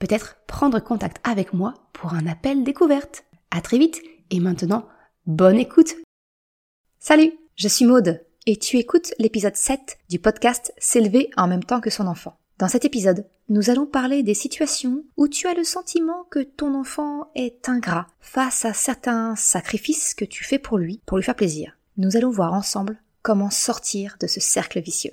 peut-être 0.00 0.38
prendre 0.48 0.80
contact 0.80 1.18
avec 1.22 1.52
moi 1.52 1.74
pour 1.92 2.14
un 2.14 2.26
appel 2.26 2.64
découverte. 2.64 3.24
À 3.52 3.60
très 3.60 3.78
vite 3.78 4.02
et 4.30 4.40
maintenant, 4.40 4.88
bonne 5.26 5.58
écoute. 5.58 5.94
Salut, 6.98 7.32
je 7.54 7.68
suis 7.68 7.84
Maude 7.84 8.24
et 8.46 8.56
tu 8.56 8.78
écoutes 8.78 9.14
l'épisode 9.18 9.54
7 9.54 9.98
du 10.08 10.18
podcast 10.18 10.72
S'élever 10.78 11.30
en 11.36 11.46
même 11.46 11.62
temps 11.62 11.80
que 11.80 11.90
son 11.90 12.06
enfant. 12.06 12.36
Dans 12.58 12.68
cet 12.68 12.84
épisode, 12.84 13.26
nous 13.48 13.70
allons 13.70 13.86
parler 13.86 14.22
des 14.22 14.34
situations 14.34 15.04
où 15.16 15.28
tu 15.28 15.46
as 15.46 15.54
le 15.54 15.64
sentiment 15.64 16.24
que 16.30 16.40
ton 16.40 16.74
enfant 16.74 17.30
est 17.34 17.68
ingrat 17.68 18.06
face 18.20 18.64
à 18.64 18.72
certains 18.72 19.34
sacrifices 19.36 20.14
que 20.14 20.24
tu 20.24 20.44
fais 20.44 20.58
pour 20.58 20.78
lui, 20.78 21.00
pour 21.06 21.18
lui 21.18 21.24
faire 21.24 21.36
plaisir. 21.36 21.76
Nous 21.96 22.16
allons 22.16 22.30
voir 22.30 22.54
ensemble 22.54 23.00
comment 23.22 23.50
sortir 23.50 24.16
de 24.20 24.26
ce 24.26 24.40
cercle 24.40 24.80
vicieux. 24.80 25.12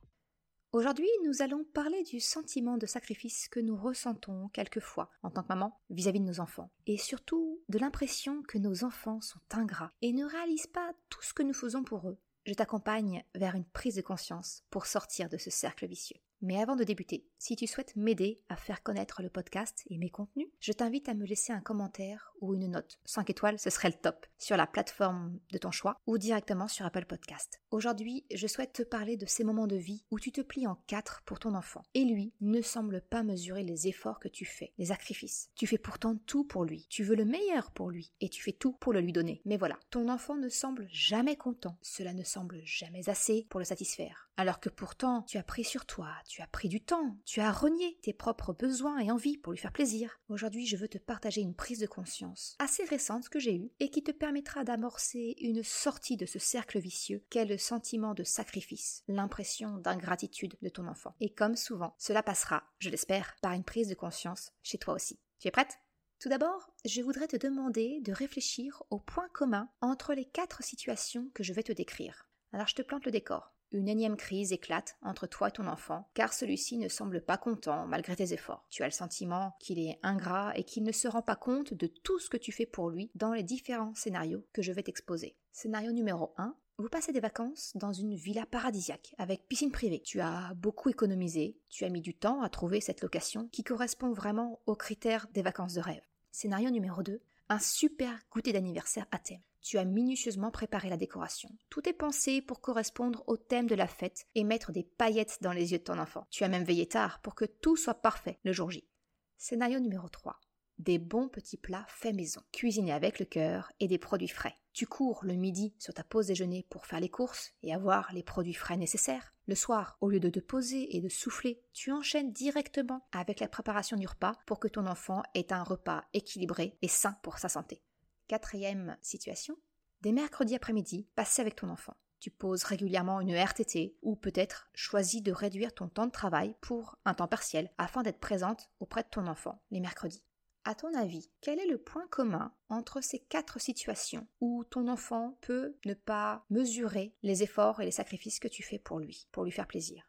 Aujourd'hui, 0.73 1.09
nous 1.25 1.41
allons 1.41 1.65
parler 1.73 2.01
du 2.03 2.21
sentiment 2.21 2.77
de 2.77 2.85
sacrifice 2.85 3.49
que 3.49 3.59
nous 3.59 3.75
ressentons 3.75 4.47
quelquefois 4.53 5.09
en 5.21 5.29
tant 5.29 5.43
que 5.43 5.49
maman 5.49 5.77
vis-à-vis 5.89 6.21
de 6.21 6.25
nos 6.25 6.39
enfants, 6.39 6.71
et 6.87 6.97
surtout 6.97 7.59
de 7.67 7.77
l'impression 7.77 8.41
que 8.43 8.57
nos 8.57 8.85
enfants 8.85 9.19
sont 9.19 9.41
ingrats 9.51 9.91
et 10.01 10.13
ne 10.13 10.23
réalisent 10.23 10.67
pas 10.67 10.93
tout 11.09 11.21
ce 11.23 11.33
que 11.33 11.43
nous 11.43 11.53
faisons 11.53 11.83
pour 11.83 12.07
eux. 12.07 12.17
Je 12.45 12.53
t'accompagne 12.53 13.25
vers 13.35 13.55
une 13.55 13.65
prise 13.65 13.95
de 13.95 14.01
conscience 14.01 14.63
pour 14.69 14.85
sortir 14.85 15.27
de 15.27 15.35
ce 15.35 15.49
cercle 15.49 15.87
vicieux. 15.87 16.21
Mais 16.41 16.59
avant 16.59 16.75
de 16.75 16.83
débuter, 16.83 17.23
si 17.37 17.55
tu 17.55 17.67
souhaites 17.67 17.95
m'aider 17.95 18.41
à 18.49 18.55
faire 18.55 18.81
connaître 18.81 19.21
le 19.21 19.29
podcast 19.29 19.83
et 19.91 19.97
mes 19.99 20.09
contenus, 20.09 20.47
je 20.59 20.71
t'invite 20.71 21.07
à 21.07 21.13
me 21.13 21.25
laisser 21.25 21.53
un 21.53 21.61
commentaire 21.61 22.33
ou 22.41 22.55
une 22.55 22.71
note. 22.71 22.99
5 23.05 23.29
étoiles, 23.29 23.59
ce 23.59 23.69
serait 23.69 23.89
le 23.89 23.95
top, 23.95 24.25
sur 24.39 24.57
la 24.57 24.65
plateforme 24.65 25.39
de 25.51 25.59
ton 25.59 25.69
choix 25.69 25.97
ou 26.07 26.17
directement 26.17 26.67
sur 26.67 26.83
Apple 26.85 27.05
Podcast. 27.05 27.61
Aujourd'hui, 27.69 28.25
je 28.33 28.47
souhaite 28.47 28.73
te 28.73 28.81
parler 28.81 29.17
de 29.17 29.27
ces 29.27 29.43
moments 29.43 29.67
de 29.67 29.75
vie 29.75 30.03
où 30.09 30.19
tu 30.19 30.31
te 30.31 30.41
plies 30.41 30.65
en 30.65 30.75
quatre 30.87 31.21
pour 31.25 31.37
ton 31.37 31.53
enfant. 31.53 31.83
Et 31.93 32.05
lui 32.05 32.33
ne 32.41 32.61
semble 32.61 33.01
pas 33.01 33.21
mesurer 33.21 33.61
les 33.61 33.87
efforts 33.87 34.19
que 34.19 34.27
tu 34.27 34.45
fais, 34.45 34.73
les 34.79 34.85
sacrifices. 34.85 35.51
Tu 35.55 35.67
fais 35.67 35.77
pourtant 35.77 36.17
tout 36.25 36.43
pour 36.43 36.65
lui. 36.65 36.87
Tu 36.89 37.03
veux 37.03 37.15
le 37.15 37.25
meilleur 37.25 37.69
pour 37.69 37.91
lui 37.91 38.11
et 38.19 38.29
tu 38.29 38.41
fais 38.41 38.51
tout 38.51 38.73
pour 38.73 38.93
le 38.93 39.01
lui 39.01 39.13
donner. 39.13 39.41
Mais 39.45 39.57
voilà, 39.57 39.77
ton 39.91 40.09
enfant 40.09 40.35
ne 40.35 40.49
semble 40.49 40.87
jamais 40.91 41.35
content. 41.35 41.77
Cela 41.83 42.13
ne 42.13 42.23
semble 42.23 42.61
jamais 42.63 43.09
assez 43.09 43.45
pour 43.49 43.59
le 43.59 43.65
satisfaire. 43.65 44.29
Alors 44.37 44.59
que 44.59 44.69
pourtant, 44.69 45.21
tu 45.23 45.37
as 45.37 45.43
pris 45.43 45.63
sur 45.63 45.85
toi, 45.85 46.09
tu 46.31 46.41
as 46.41 46.47
pris 46.47 46.69
du 46.69 46.79
temps, 46.79 47.17
tu 47.25 47.41
as 47.41 47.51
renié 47.51 47.99
tes 48.03 48.13
propres 48.13 48.53
besoins 48.53 48.99
et 48.99 49.11
envies 49.11 49.37
pour 49.37 49.51
lui 49.51 49.59
faire 49.59 49.73
plaisir. 49.73 50.17
Aujourd'hui, 50.29 50.65
je 50.65 50.77
veux 50.77 50.87
te 50.87 50.97
partager 50.97 51.41
une 51.41 51.53
prise 51.53 51.79
de 51.79 51.87
conscience 51.87 52.55
assez 52.57 52.85
récente 52.85 53.27
que 53.27 53.37
j'ai 53.37 53.53
eue 53.53 53.69
et 53.81 53.89
qui 53.89 54.01
te 54.01 54.11
permettra 54.11 54.63
d'amorcer 54.63 55.35
une 55.41 55.61
sortie 55.61 56.15
de 56.15 56.25
ce 56.25 56.39
cercle 56.39 56.79
vicieux 56.79 57.21
qu'est 57.29 57.43
le 57.43 57.57
sentiment 57.57 58.13
de 58.13 58.23
sacrifice, 58.23 59.03
l'impression 59.09 59.77
d'ingratitude 59.79 60.55
de 60.61 60.69
ton 60.69 60.87
enfant. 60.87 61.13
Et 61.19 61.33
comme 61.33 61.57
souvent, 61.57 61.95
cela 61.97 62.23
passera, 62.23 62.63
je 62.79 62.89
l'espère, 62.89 63.35
par 63.41 63.51
une 63.51 63.65
prise 63.65 63.89
de 63.89 63.95
conscience 63.95 64.53
chez 64.63 64.77
toi 64.77 64.93
aussi. 64.93 65.19
Tu 65.39 65.49
es 65.49 65.51
prête? 65.51 65.79
Tout 66.21 66.29
d'abord, 66.29 66.71
je 66.85 67.01
voudrais 67.01 67.27
te 67.27 67.35
demander 67.35 67.99
de 68.05 68.13
réfléchir 68.13 68.83
aux 68.89 68.99
points 68.99 69.29
communs 69.33 69.69
entre 69.81 70.13
les 70.13 70.25
quatre 70.25 70.63
situations 70.63 71.29
que 71.33 71.43
je 71.43 71.51
vais 71.51 71.63
te 71.63 71.73
décrire. 71.73 72.29
Alors 72.53 72.67
je 72.67 72.75
te 72.75 72.83
plante 72.83 73.03
le 73.03 73.11
décor. 73.11 73.53
Une 73.73 73.87
énième 73.87 74.17
crise 74.17 74.51
éclate 74.51 74.97
entre 75.01 75.27
toi 75.27 75.47
et 75.47 75.51
ton 75.51 75.65
enfant, 75.65 76.09
car 76.13 76.33
celui-ci 76.33 76.77
ne 76.77 76.89
semble 76.89 77.21
pas 77.21 77.37
content 77.37 77.87
malgré 77.87 78.17
tes 78.17 78.33
efforts. 78.33 78.65
Tu 78.69 78.83
as 78.83 78.87
le 78.87 78.91
sentiment 78.91 79.55
qu'il 79.59 79.79
est 79.79 79.97
ingrat 80.03 80.51
et 80.57 80.65
qu'il 80.65 80.83
ne 80.83 80.91
se 80.91 81.07
rend 81.07 81.21
pas 81.21 81.37
compte 81.37 81.73
de 81.73 81.87
tout 81.87 82.19
ce 82.19 82.29
que 82.29 82.35
tu 82.35 82.51
fais 82.51 82.65
pour 82.65 82.89
lui 82.89 83.11
dans 83.15 83.31
les 83.31 83.43
différents 83.43 83.95
scénarios 83.95 84.45
que 84.51 84.61
je 84.61 84.73
vais 84.73 84.83
t'exposer. 84.83 85.37
Scénario 85.53 85.93
numéro 85.93 86.33
1. 86.37 86.53
Vous 86.79 86.89
passez 86.89 87.13
des 87.13 87.21
vacances 87.21 87.71
dans 87.75 87.93
une 87.93 88.15
villa 88.15 88.45
paradisiaque 88.45 89.15
avec 89.17 89.47
piscine 89.47 89.71
privée. 89.71 90.01
Tu 90.01 90.19
as 90.19 90.53
beaucoup 90.55 90.89
économisé, 90.89 91.57
tu 91.69 91.85
as 91.85 91.89
mis 91.89 92.01
du 92.01 92.13
temps 92.13 92.41
à 92.41 92.49
trouver 92.49 92.81
cette 92.81 93.01
location 93.01 93.47
qui 93.53 93.63
correspond 93.63 94.11
vraiment 94.11 94.59
aux 94.65 94.75
critères 94.75 95.27
des 95.33 95.43
vacances 95.43 95.75
de 95.75 95.81
rêve. 95.81 96.03
Scénario 96.31 96.71
numéro 96.71 97.03
2. 97.03 97.21
Un 97.51 97.59
super 97.59 98.17
goûter 98.31 98.53
d'anniversaire 98.53 99.07
à 99.11 99.19
thème. 99.19 99.41
Tu 99.59 99.77
as 99.77 99.83
minutieusement 99.83 100.51
préparé 100.51 100.89
la 100.89 100.95
décoration. 100.95 101.49
Tout 101.69 101.89
est 101.89 101.91
pensé 101.91 102.41
pour 102.41 102.61
correspondre 102.61 103.25
au 103.27 103.35
thème 103.35 103.67
de 103.67 103.75
la 103.75 103.87
fête 103.87 104.25
et 104.35 104.45
mettre 104.45 104.71
des 104.71 104.83
paillettes 104.83 105.39
dans 105.41 105.51
les 105.51 105.73
yeux 105.73 105.79
de 105.79 105.83
ton 105.83 105.99
enfant. 105.99 106.25
Tu 106.29 106.45
as 106.45 106.47
même 106.47 106.63
veillé 106.63 106.87
tard 106.87 107.19
pour 107.19 107.35
que 107.35 107.43
tout 107.43 107.75
soit 107.75 107.95
parfait 107.95 108.39
le 108.45 108.53
jour 108.53 108.71
J. 108.71 108.87
Scénario 109.35 109.81
numéro 109.81 110.07
3. 110.07 110.39
Des 110.77 110.97
bons 110.97 111.27
petits 111.27 111.57
plats 111.57 111.85
faits 111.89 112.15
maison, 112.15 112.39
cuisinés 112.53 112.93
avec 112.93 113.19
le 113.19 113.25
cœur 113.25 113.73
et 113.81 113.89
des 113.89 113.97
produits 113.97 114.29
frais. 114.29 114.55
Tu 114.73 114.87
cours 114.87 115.25
le 115.25 115.33
midi 115.33 115.73
sur 115.79 115.93
ta 115.93 116.03
pause 116.03 116.27
déjeuner 116.27 116.65
pour 116.69 116.85
faire 116.85 117.01
les 117.01 117.09
courses 117.09 117.51
et 117.61 117.73
avoir 117.73 118.13
les 118.13 118.23
produits 118.23 118.53
frais 118.53 118.77
nécessaires. 118.77 119.33
Le 119.47 119.55
soir, 119.55 119.97
au 119.99 120.09
lieu 120.09 120.21
de 120.21 120.29
te 120.29 120.39
poser 120.39 120.95
et 120.95 121.01
de 121.01 121.09
souffler, 121.09 121.61
tu 121.73 121.91
enchaînes 121.91 122.31
directement 122.31 123.05
avec 123.11 123.41
la 123.41 123.49
préparation 123.49 123.97
du 123.97 124.07
repas 124.07 124.37
pour 124.45 124.59
que 124.59 124.69
ton 124.69 124.87
enfant 124.87 125.23
ait 125.33 125.51
un 125.51 125.63
repas 125.63 126.05
équilibré 126.13 126.77
et 126.81 126.87
sain 126.87 127.17
pour 127.21 127.37
sa 127.37 127.49
santé. 127.49 127.81
Quatrième 128.29 128.95
situation, 129.01 129.57
des 130.01 130.13
mercredis 130.13 130.55
après-midi 130.55 131.09
passés 131.15 131.41
avec 131.41 131.57
ton 131.57 131.69
enfant. 131.69 131.97
Tu 132.21 132.31
poses 132.31 132.63
régulièrement 132.63 133.19
une 133.19 133.35
RTT 133.35 133.97
ou 134.03 134.15
peut-être 134.15 134.69
choisis 134.73 135.21
de 135.21 135.33
réduire 135.33 135.73
ton 135.73 135.89
temps 135.89 136.05
de 136.05 136.11
travail 136.11 136.55
pour 136.61 136.95
un 137.03 137.13
temps 137.13 137.27
partiel 137.27 137.71
afin 137.77 138.03
d'être 138.03 138.19
présente 138.19 138.69
auprès 138.79 139.03
de 139.03 139.09
ton 139.09 139.27
enfant 139.27 139.61
les 139.71 139.81
mercredis. 139.81 140.23
À 140.63 140.75
ton 140.75 140.93
avis, 140.93 141.31
quel 141.41 141.59
est 141.59 141.65
le 141.65 141.79
point 141.79 142.05
commun 142.07 142.53
entre 142.69 143.01
ces 143.01 143.17
quatre 143.17 143.59
situations 143.59 144.27
où 144.41 144.63
ton 144.63 144.87
enfant 144.87 145.35
peut 145.41 145.75
ne 145.85 145.95
pas 145.95 146.45
mesurer 146.51 147.15
les 147.23 147.41
efforts 147.41 147.81
et 147.81 147.85
les 147.85 147.91
sacrifices 147.91 148.39
que 148.39 148.47
tu 148.47 148.61
fais 148.61 148.77
pour 148.77 148.99
lui, 148.99 149.27
pour 149.31 149.43
lui 149.43 149.51
faire 149.51 149.65
plaisir? 149.65 150.07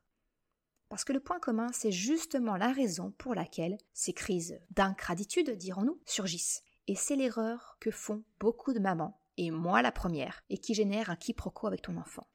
Parce 0.90 1.04
que 1.04 1.14
le 1.14 1.20
point 1.20 1.40
commun, 1.40 1.68
c'est 1.72 1.90
justement 1.90 2.56
la 2.56 2.70
raison 2.70 3.12
pour 3.12 3.34
laquelle 3.34 3.78
ces 3.94 4.12
crises 4.12 4.60
d'incraditude, 4.72 5.52
dirons-nous, 5.52 5.98
surgissent. 6.04 6.62
Et 6.86 6.96
c'est 6.96 7.16
l'erreur 7.16 7.78
que 7.80 7.90
font 7.90 8.22
beaucoup 8.38 8.74
de 8.74 8.78
mamans, 8.78 9.18
et 9.38 9.50
moi 9.50 9.80
la 9.80 9.90
première, 9.90 10.42
et 10.50 10.58
qui 10.58 10.74
génère 10.74 11.08
un 11.08 11.16
quiproquo 11.16 11.66
avec 11.66 11.80
ton 11.80 11.96
enfant. 11.96 12.26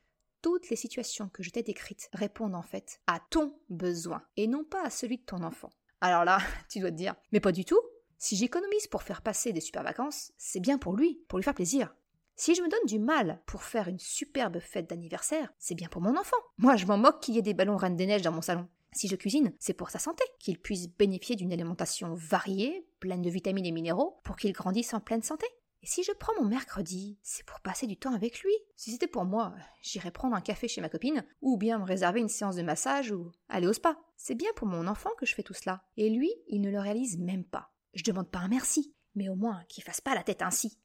Toutes 0.42 0.72
les 0.72 0.76
situations 0.76 1.30
que 1.30 1.44
je 1.44 1.52
t'ai 1.52 1.62
décrites 1.62 2.10
répondent 2.14 2.56
en 2.56 2.64
fait 2.64 3.00
à 3.06 3.20
ton 3.30 3.56
besoin, 3.70 4.24
et 4.38 4.48
non 4.48 4.64
pas 4.64 4.84
à 4.84 4.90
celui 4.90 5.18
de 5.20 5.26
ton 5.26 5.44
enfant. 5.44 5.70
Alors 6.02 6.26
là, 6.26 6.40
tu 6.70 6.80
dois 6.80 6.90
te 6.90 6.96
dire, 6.96 7.14
mais 7.32 7.40
pas 7.40 7.52
du 7.52 7.63
tout. 7.63 7.81
Si 8.18 8.36
j'économise 8.36 8.88
pour 8.88 9.04
faire 9.04 9.22
passer 9.22 9.54
des 9.54 9.62
super 9.62 9.84
vacances, 9.84 10.31
c'est 10.38 10.60
bien 10.60 10.78
pour 10.78 10.96
lui, 10.96 11.22
pour 11.28 11.38
lui 11.38 11.44
faire 11.44 11.54
plaisir. 11.54 11.94
Si 12.36 12.56
je 12.56 12.62
me 12.62 12.69
donne 12.69 12.86
du 12.86 13.00
mal 13.00 13.42
pour 13.46 13.64
faire 13.64 13.88
une 13.88 14.00
superbe 14.00 14.60
fête 14.60 14.90
d'anniversaire, 14.90 15.52
c'est 15.58 15.75
bien 15.75 15.88
pour 15.88 16.02
mon 16.02 16.18
enfant. 16.18 16.38
Moi, 16.58 16.75
je 16.75 16.86
m'en 16.86 16.98
moque 16.98 17.19
qu'il 17.19 17.36
y 17.36 17.40
ait 17.40 17.44
des 17.44 17.54
ballons 17.54 17.78
Reine 17.78 17.96
des 17.96 18.06
Neiges 18.06 18.22
dans 18.22 18.31
mon 18.31 18.42
salon. 18.42 18.68
Si 18.92 19.08
je 19.08 19.16
cuisine, 19.16 19.54
c'est 19.60 19.74
pour 19.74 19.90
sa 19.90 20.00
santé, 20.00 20.24
qu'il 20.40 20.60
puisse 20.60 20.88
bénéficier 20.88 21.36
d'une 21.36 21.54
alimentation 21.54 22.14
variée, 22.16 22.88
pleine 23.00 23.22
de 23.22 23.30
vitamines 23.30 23.66
et 23.66 23.72
minéraux, 23.72 24.20
pour 24.24 24.36
qu'il 24.36 24.54
grandisse 24.54 24.94
en 24.94 25.00
pleine 25.00 25.24
santé. 25.24 25.46
Et 25.84 25.88
si 25.88 26.04
je 26.04 26.12
prends 26.12 26.34
mon 26.40 26.48
mercredi, 26.48 27.18
c'est 27.22 27.46
pour 27.46 27.60
passer 27.60 27.86
du 27.86 27.98
temps 27.98 28.13
avec 28.13 28.40
lui. 28.42 28.54
Si 28.75 28.92
c'était 28.92 29.08
pour 29.08 29.25
moi, 29.25 29.54
j'irais 29.81 30.12
prendre 30.12 30.36
un 30.36 30.42
café 30.42 30.68
chez 30.68 30.81
ma 30.81 30.90
copine, 30.90 31.25
ou 31.42 31.58
bien 31.58 31.78
me 31.80 31.86
réserver 31.86 32.20
une 32.20 32.30
séance 32.30 32.56
de 32.56 32.63
massage, 32.63 33.12
ou 33.12 33.31
aller 33.50 33.68
au 33.68 33.74
spa. 33.74 33.98
C'est 34.16 34.36
bien 34.36 34.50
pour 34.56 34.68
mon 34.68 34.88
enfant 34.88 35.12
que 35.18 35.25
je 35.25 35.36
fais 35.36 35.44
tout 35.44 35.54
cela. 35.54 35.84
Et 35.98 36.10
lui, 36.10 36.31
il 36.48 36.62
ne 36.62 36.72
le 36.72 36.80
réalise 36.80 37.18
même 37.20 37.44
pas. 37.44 37.72
Je 37.98 38.04
demande 38.04 38.30
pas 38.30 38.40
un 38.40 38.48
merci, 38.48 38.94
mais 39.16 39.28
au 39.28 39.34
moins 39.34 39.64
qu'il 39.70 39.84
fasse 39.84 40.02
pas 40.02 40.14
la 40.14 40.22
tête 40.22 40.44
ainsi. 40.44 40.78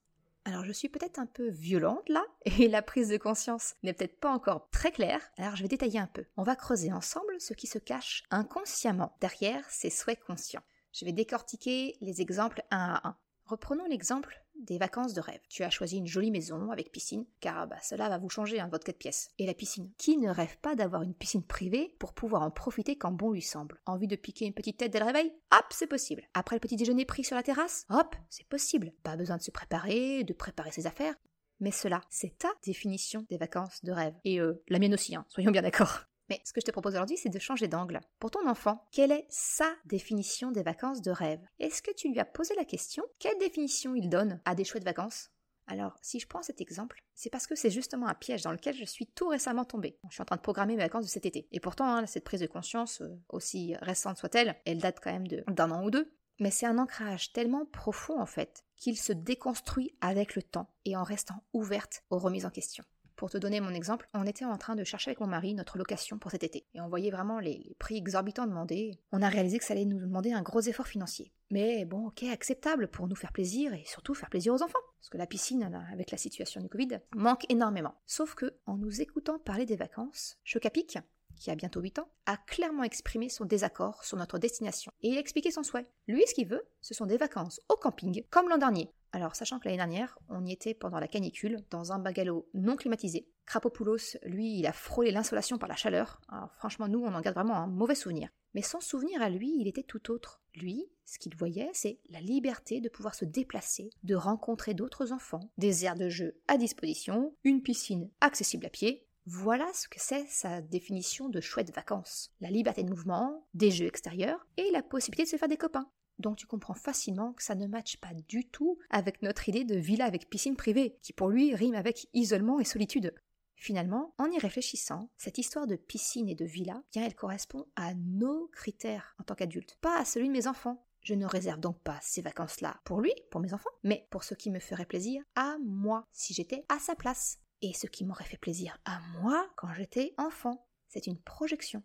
Alors 0.47 0.65
je 0.65 0.73
suis 0.73 0.89
peut-être 0.89 1.19
un 1.19 1.27
peu 1.27 1.51
violente 1.51 2.09
là, 2.09 2.25
et 2.47 2.69
la 2.69 2.81
prise 2.81 3.11
de 3.11 3.19
conscience 3.19 3.75
n'est 3.83 3.93
peut-être 3.93 4.19
pas 4.19 4.33
encore 4.33 4.71
très 4.71 4.93
claire, 4.93 5.21
alors 5.37 5.55
je 5.55 5.63
vais 5.63 5.69
détailler 5.69 5.99
un 5.99 6.07
peu. 6.07 6.25
On 6.39 6.43
va 6.43 6.57
creuser 6.57 6.91
ensemble 6.91 7.39
ce 7.39 7.53
qui 7.53 7.67
se 7.67 7.79
cache 7.79 8.23
inconsciemment 8.31 9.15
derrière 9.21 9.69
ces 9.69 9.91
souhaits 9.91 10.21
conscients. 10.21 10.63
Je 10.95 11.05
vais 11.05 11.13
décortiquer 11.13 11.99
les 12.01 12.23
exemples 12.23 12.65
un 12.71 12.95
à 12.95 13.09
un. 13.09 13.19
Reprenons 13.45 13.85
l'exemple 13.85 14.42
des 14.63 14.79
vacances 14.79 15.15
de 15.15 15.21
rêve. 15.21 15.41
Tu 15.49 15.63
as 15.63 15.71
choisi 15.71 15.99
une 15.99 16.07
jolie 16.07 16.31
maison 16.31 16.71
avec 16.71 16.93
piscine, 16.93 17.27
car 17.41 17.67
bah, 17.67 17.77
cela 17.83 18.09
va 18.09 18.19
vous 18.19 18.29
changer 18.29 18.61
hein, 18.61 18.69
votre 18.71 18.85
4 18.85 18.99
pièces. 18.99 19.31
Et 19.39 19.47
la 19.47 19.55
piscine. 19.55 19.91
Qui 19.99 20.17
ne 20.17 20.31
rêve 20.31 20.57
pas 20.59 20.75
d'avoir 20.75 21.03
une 21.03 21.15
piscine 21.15 21.43
privée 21.43 21.95
pour 21.99 22.15
pouvoir 22.15 22.43
en 22.43 22.51
profiter 22.51 22.97
quand 22.97 23.13
bon 23.13 23.33
lui 23.33 23.43
semble? 23.43 23.81
Envie 23.87 24.07
de 24.07 24.17
piquer 24.17 24.47
une 24.47 24.55
petite 24.55 24.79
tête 24.79 24.93
dès 24.93 25.01
le 25.01 25.07
réveil? 25.07 25.33
Hop, 25.53 25.67
c'est 25.71 25.87
possible. 25.87 26.23
Après 26.35 26.57
le 26.57 26.61
petit 26.61 26.77
déjeuner 26.77 27.05
pris 27.05 27.25
sur 27.25 27.37
la 27.37 27.43
terrasse? 27.43 27.87
Hop, 27.91 28.17
c'est 28.29 28.49
possible. 28.49 28.93
Pas 29.03 29.17
besoin 29.17 29.37
de 29.37 29.43
se 29.43 29.51
préparer, 29.51 30.25
de 30.25 30.33
préparer 30.33 30.73
ses 30.73 30.87
affaires. 30.87 31.15
Mais 31.61 31.71
cela, 31.71 32.01
c'est 32.11 32.39
ta 32.39 32.49
définition 32.65 33.25
des 33.31 33.37
vacances 33.37 33.85
de 33.85 33.93
rêve. 33.93 34.15
Et 34.25 34.41
euh, 34.41 34.63
la 34.69 34.79
mienne 34.79 34.95
aussi, 34.95 35.15
hein, 35.15 35.25
soyons 35.29 35.53
bien 35.53 35.63
d'accord. 35.63 36.07
Mais 36.33 36.41
ce 36.45 36.55
que 36.55 36.63
je 36.63 36.65
te 36.65 36.71
propose 36.71 36.95
aujourd'hui, 36.95 37.19
c'est 37.19 37.29
de 37.29 37.39
changer 37.39 37.69
d'angle. 37.69 38.01
Pour 38.19 38.31
ton 38.31 38.49
enfant, 38.49 38.87
quelle 38.91 39.13
est 39.13 39.27
sa 39.29 39.71
définition 39.85 40.51
des 40.51 40.63
vacances 40.63 41.03
de 41.03 41.11
rêve? 41.11 41.47
Est-ce 41.59 41.83
que 41.83 41.91
tu 41.95 42.11
lui 42.11 42.19
as 42.21 42.25
posé 42.25 42.55
la 42.55 42.65
question 42.65 43.05
Quelle 43.19 43.37
définition 43.39 43.95
il 43.95 44.09
donne 44.09 44.41
à 44.47 44.55
des 44.55 44.65
chouettes 44.65 44.87
vacances? 44.87 45.29
Alors, 45.67 45.99
si 46.01 46.21
je 46.21 46.27
prends 46.27 46.41
cet 46.41 46.63
exemple, 46.63 47.05
c'est 47.13 47.29
parce 47.29 47.47
que 47.47 47.55
c'est 47.55 47.69
justement 47.69 48.07
un 48.07 48.15
piège 48.15 48.41
dans 48.41 48.53
lequel 48.53 48.75
je 48.75 48.87
suis 48.87 49.07
tout 49.09 49.29
récemment 49.29 49.67
tombée. 49.67 49.99
Je 50.09 50.15
suis 50.15 50.23
en 50.23 50.25
train 50.25 50.37
de 50.37 50.41
programmer 50.41 50.75
mes 50.75 50.85
vacances 50.85 51.05
de 51.05 51.11
cet 51.11 51.27
été. 51.27 51.49
Et 51.53 51.61
pourtant, 51.61 51.97
hein, 51.97 52.07
cette 52.07 52.25
prise 52.25 52.41
de 52.41 52.47
conscience, 52.47 53.03
euh, 53.03 53.21
aussi 53.29 53.75
récente 53.83 54.17
soit-elle, 54.17 54.57
elle 54.65 54.79
date 54.79 55.01
quand 55.03 55.13
même 55.13 55.29
d'un 55.29 55.71
an 55.71 55.85
ou 55.85 55.91
deux. 55.91 56.15
Mais 56.41 56.51
c'est 56.51 56.65
un 56.65 56.79
ancrage 56.79 57.35
tellement 57.35 57.67
profond 57.67 58.19
en 58.19 58.27
fait 58.27 58.65
qu'il 58.79 58.99
se 58.99 59.13
déconstruit 59.13 59.95
avec 60.01 60.35
le 60.35 60.43
temps 60.43 60.71
et 60.87 60.97
en 60.97 61.05
restant 61.05 61.45
ouverte 61.53 62.05
aux 62.09 62.19
remises 62.19 62.47
en 62.47 62.51
question. 62.51 62.85
Pour 63.23 63.31
te 63.31 63.39
donner 63.39 63.61
mon 63.61 63.73
exemple, 63.73 64.09
on 64.15 64.27
était 64.27 64.45
en 64.45 64.59
train 64.59 64.75
de 64.75 64.83
chercher 64.83 65.11
avec 65.11 65.21
mon 65.21 65.29
mari 65.29 65.55
notre 65.55 65.79
location 65.79 66.19
pour 66.19 66.33
cet 66.33 66.43
été. 66.43 66.67
Et 66.75 66.81
on 66.81 66.89
voyait 66.89 67.13
vraiment 67.13 67.39
les, 67.39 67.77
prix 67.79 67.97
exorbitants 67.97 68.49
demandés. 68.49 68.99
On 69.13 69.23
a 69.23 69.29
réalisé 69.29 69.61
que 69.61 69.65
ça 69.65 69.75
allait 69.75 69.85
nous 69.85 70.01
demander 70.01 70.33
un 70.33 70.43
gros 70.43 70.61
effort 70.63 70.89
financier. 70.89 71.31
Mais 71.53 71.85
bon, 71.85 72.09
ok, 72.09 72.25
acceptable 72.25 72.89
pour 72.89 73.07
nous 73.07 73.15
faire 73.15 73.31
plaisir 73.31 73.75
et 73.75 73.85
surtout 73.87 74.15
faire 74.15 74.29
plaisir 74.29 74.53
aux 74.53 74.65
enfants. 74.65 74.81
Parce 74.99 75.09
que 75.09 75.19
la 75.19 75.29
piscine, 75.29 75.73
avec 75.93 76.11
la 76.11 76.19
situation 76.19 76.61
du 76.61 76.69
Covid, 76.69 76.99
manque 77.15 77.49
énormément. 77.49 77.95
Sauf 78.07 78.35
que, 78.35 78.57
en 78.67 78.77
nous 78.77 79.01
écoutant 79.01 79.39
parler 79.39 79.67
des 79.67 79.77
vacances, 79.77 80.37
Chocapic, 80.43 80.99
qui 81.37 81.53
a 81.53 81.55
bientôt 81.55 81.81
8 81.81 82.01
ans, 82.01 82.09
a 82.27 82.37
clairement 82.37 82.83
exprimé 82.83 83.29
son 83.29 83.45
désaccord 83.45 84.03
sur 84.03 84.17
notre 84.17 84.41
destination. 84.41 84.91
Et 85.01 85.11
il 85.11 85.17
a 85.17 85.21
expliqué 85.21 85.53
son 85.53 85.63
souhait. 85.63 85.87
Lui, 86.09 86.25
ce 86.27 86.35
qu'il 86.35 86.49
veut, 86.49 86.67
ce 86.81 86.93
sont 86.93 87.07
des 87.07 87.19
vacances 87.19 87.61
au 87.69 87.77
camping, 87.77 88.25
comme 88.31 88.49
l'an 88.49 88.59
dernier, 88.59 88.93
alors, 89.13 89.37
sachant 89.37 89.59
que 89.59 89.67
l'année 89.67 89.77
dernière, 89.77 90.19
on 90.31 90.45
y 90.47 90.53
était 90.53 90.73
pendant 90.73 90.99
la 90.99 91.07
canicule, 91.07 91.59
dans 91.71 91.93
un 91.93 91.99
bungalow 91.99 92.49
non 92.55 92.77
climatisé. 92.77 93.29
Krapopoulos, 93.45 94.17
lui, 94.25 94.59
il 94.59 94.67
a 94.67 94.73
frôlé 94.73 95.11
l'insolation 95.11 95.59
par 95.59 95.69
la 95.69 95.77
chaleur. 95.77 96.21
Franchement, 96.57 96.89
nous, 96.89 97.01
on 97.01 97.13
en 97.13 97.21
garde 97.21 97.37
vraiment 97.37 97.57
un 97.57 97.67
mauvais 97.67 97.95
souvenir. 97.95 98.31
Mais 98.55 98.63
son 98.63 98.81
souvenir 98.81 99.21
à 99.21 99.29
lui, 99.29 99.55
il 99.59 99.69
était 99.69 99.83
tout 99.83 100.11
autre. 100.11 100.41
Lui, 100.55 100.87
ce 101.05 101.19
qu'il 101.19 101.37
voyait, 101.37 101.71
c'est 101.75 101.99
la 102.09 102.21
liberté 102.21 102.81
de 102.81 102.89
pouvoir 102.89 103.15
se 103.15 103.27
déplacer, 103.27 103.91
de 104.03 104.15
rencontrer 104.15 104.73
d'autres 104.73 105.13
enfants, 105.13 105.51
des 105.59 105.85
aires 105.85 105.97
de 105.97 106.09
jeu 106.09 106.41
à 106.49 106.57
disposition, 106.57 107.35
une 107.45 107.63
piscine 107.63 108.11
accessible 108.23 108.67
à 108.67 108.71
pied. 108.71 109.07
Voilà 109.27 109.71
ce 109.75 109.89
que 109.89 110.01
c'est 110.01 110.27
sa 110.27 110.63
définition 110.63 111.29
de 111.29 111.41
chouette 111.41 111.75
vacances. 111.75 112.33
La 112.41 112.51
liberté 112.51 112.83
de 112.83 112.91
mouvement, 112.91 113.47
des 113.55 113.71
jeux 113.71 113.87
extérieurs 113.87 114.47
et 114.57 114.71
la 114.71 114.83
possibilité 114.83 115.25
de 115.25 115.29
se 115.29 115.37
faire 115.37 115.49
des 115.49 115.57
copains. 115.57 115.91
Donc 116.23 116.37
tu 116.37 116.47
comprends 116.47 116.75
facilement 116.75 117.33
que 117.33 117.43
ça 117.43 117.57
ne 117.57 117.67
matche 117.67 117.97
pas 117.97 118.15
du 118.29 118.49
tout 118.49 118.79
avec 118.91 119.23
notre 119.23 119.49
idée 119.49 119.65
de 119.65 119.75
villa 119.75 120.05
avec 120.05 120.31
piscine 120.31 120.55
privée, 120.55 120.97
qui 121.03 121.13
pour 121.13 121.29
lui 121.29 121.53
rime 121.53 121.75
avec 121.75 122.07
isolement 122.15 122.61
et 122.61 122.65
solitude. 122.65 123.13
Finalement, 123.57 124.15
en 124.19 124.31
y 124.31 124.39
réfléchissant, 124.39 125.11
cette 125.17 125.39
histoire 125.39 125.67
de 125.67 125.75
piscine 125.75 126.29
et 126.29 126.37
de 126.37 126.45
villa, 126.45 126.81
bien 126.93 127.05
elle 127.05 127.17
correspond 127.17 127.67
à 127.75 127.95
nos 127.95 128.47
critères 128.53 129.17
en 129.19 129.25
tant 129.25 129.35
qu'adultes, 129.35 129.77
pas 129.81 129.99
à 129.99 130.05
celui 130.05 130.29
de 130.29 130.33
mes 130.33 130.47
enfants. 130.47 130.87
Je 131.03 131.15
ne 131.15 131.27
réserve 131.27 131.59
donc 131.59 131.81
pas 131.81 131.99
ces 132.03 132.23
vacances-là 132.23 132.81
pour 132.85 133.01
lui, 133.01 133.13
pour 133.33 133.41
mes 133.41 133.53
enfants, 133.53 133.71
mais 133.83 134.07
pour 134.11 134.23
ce 134.23 134.35
qui 134.35 134.53
me 134.53 134.61
ferait 134.61 134.87
plaisir 134.87 135.25
à 135.35 135.57
moi, 135.61 136.07
si 136.13 136.35
j'étais 136.35 136.65
à 136.69 136.79
sa 136.79 136.95
place. 136.95 137.39
Et 137.63 137.73
ce 137.73 137.89
qui 137.89 138.05
m'aurait 138.05 138.25
fait 138.25 138.37
plaisir 138.37 138.79
à 138.85 139.01
moi 139.21 139.49
quand 139.57 139.73
j'étais 139.75 140.15
enfant. 140.19 140.67
C'est 140.89 141.09
une 141.09 141.21
projection. 141.21 141.83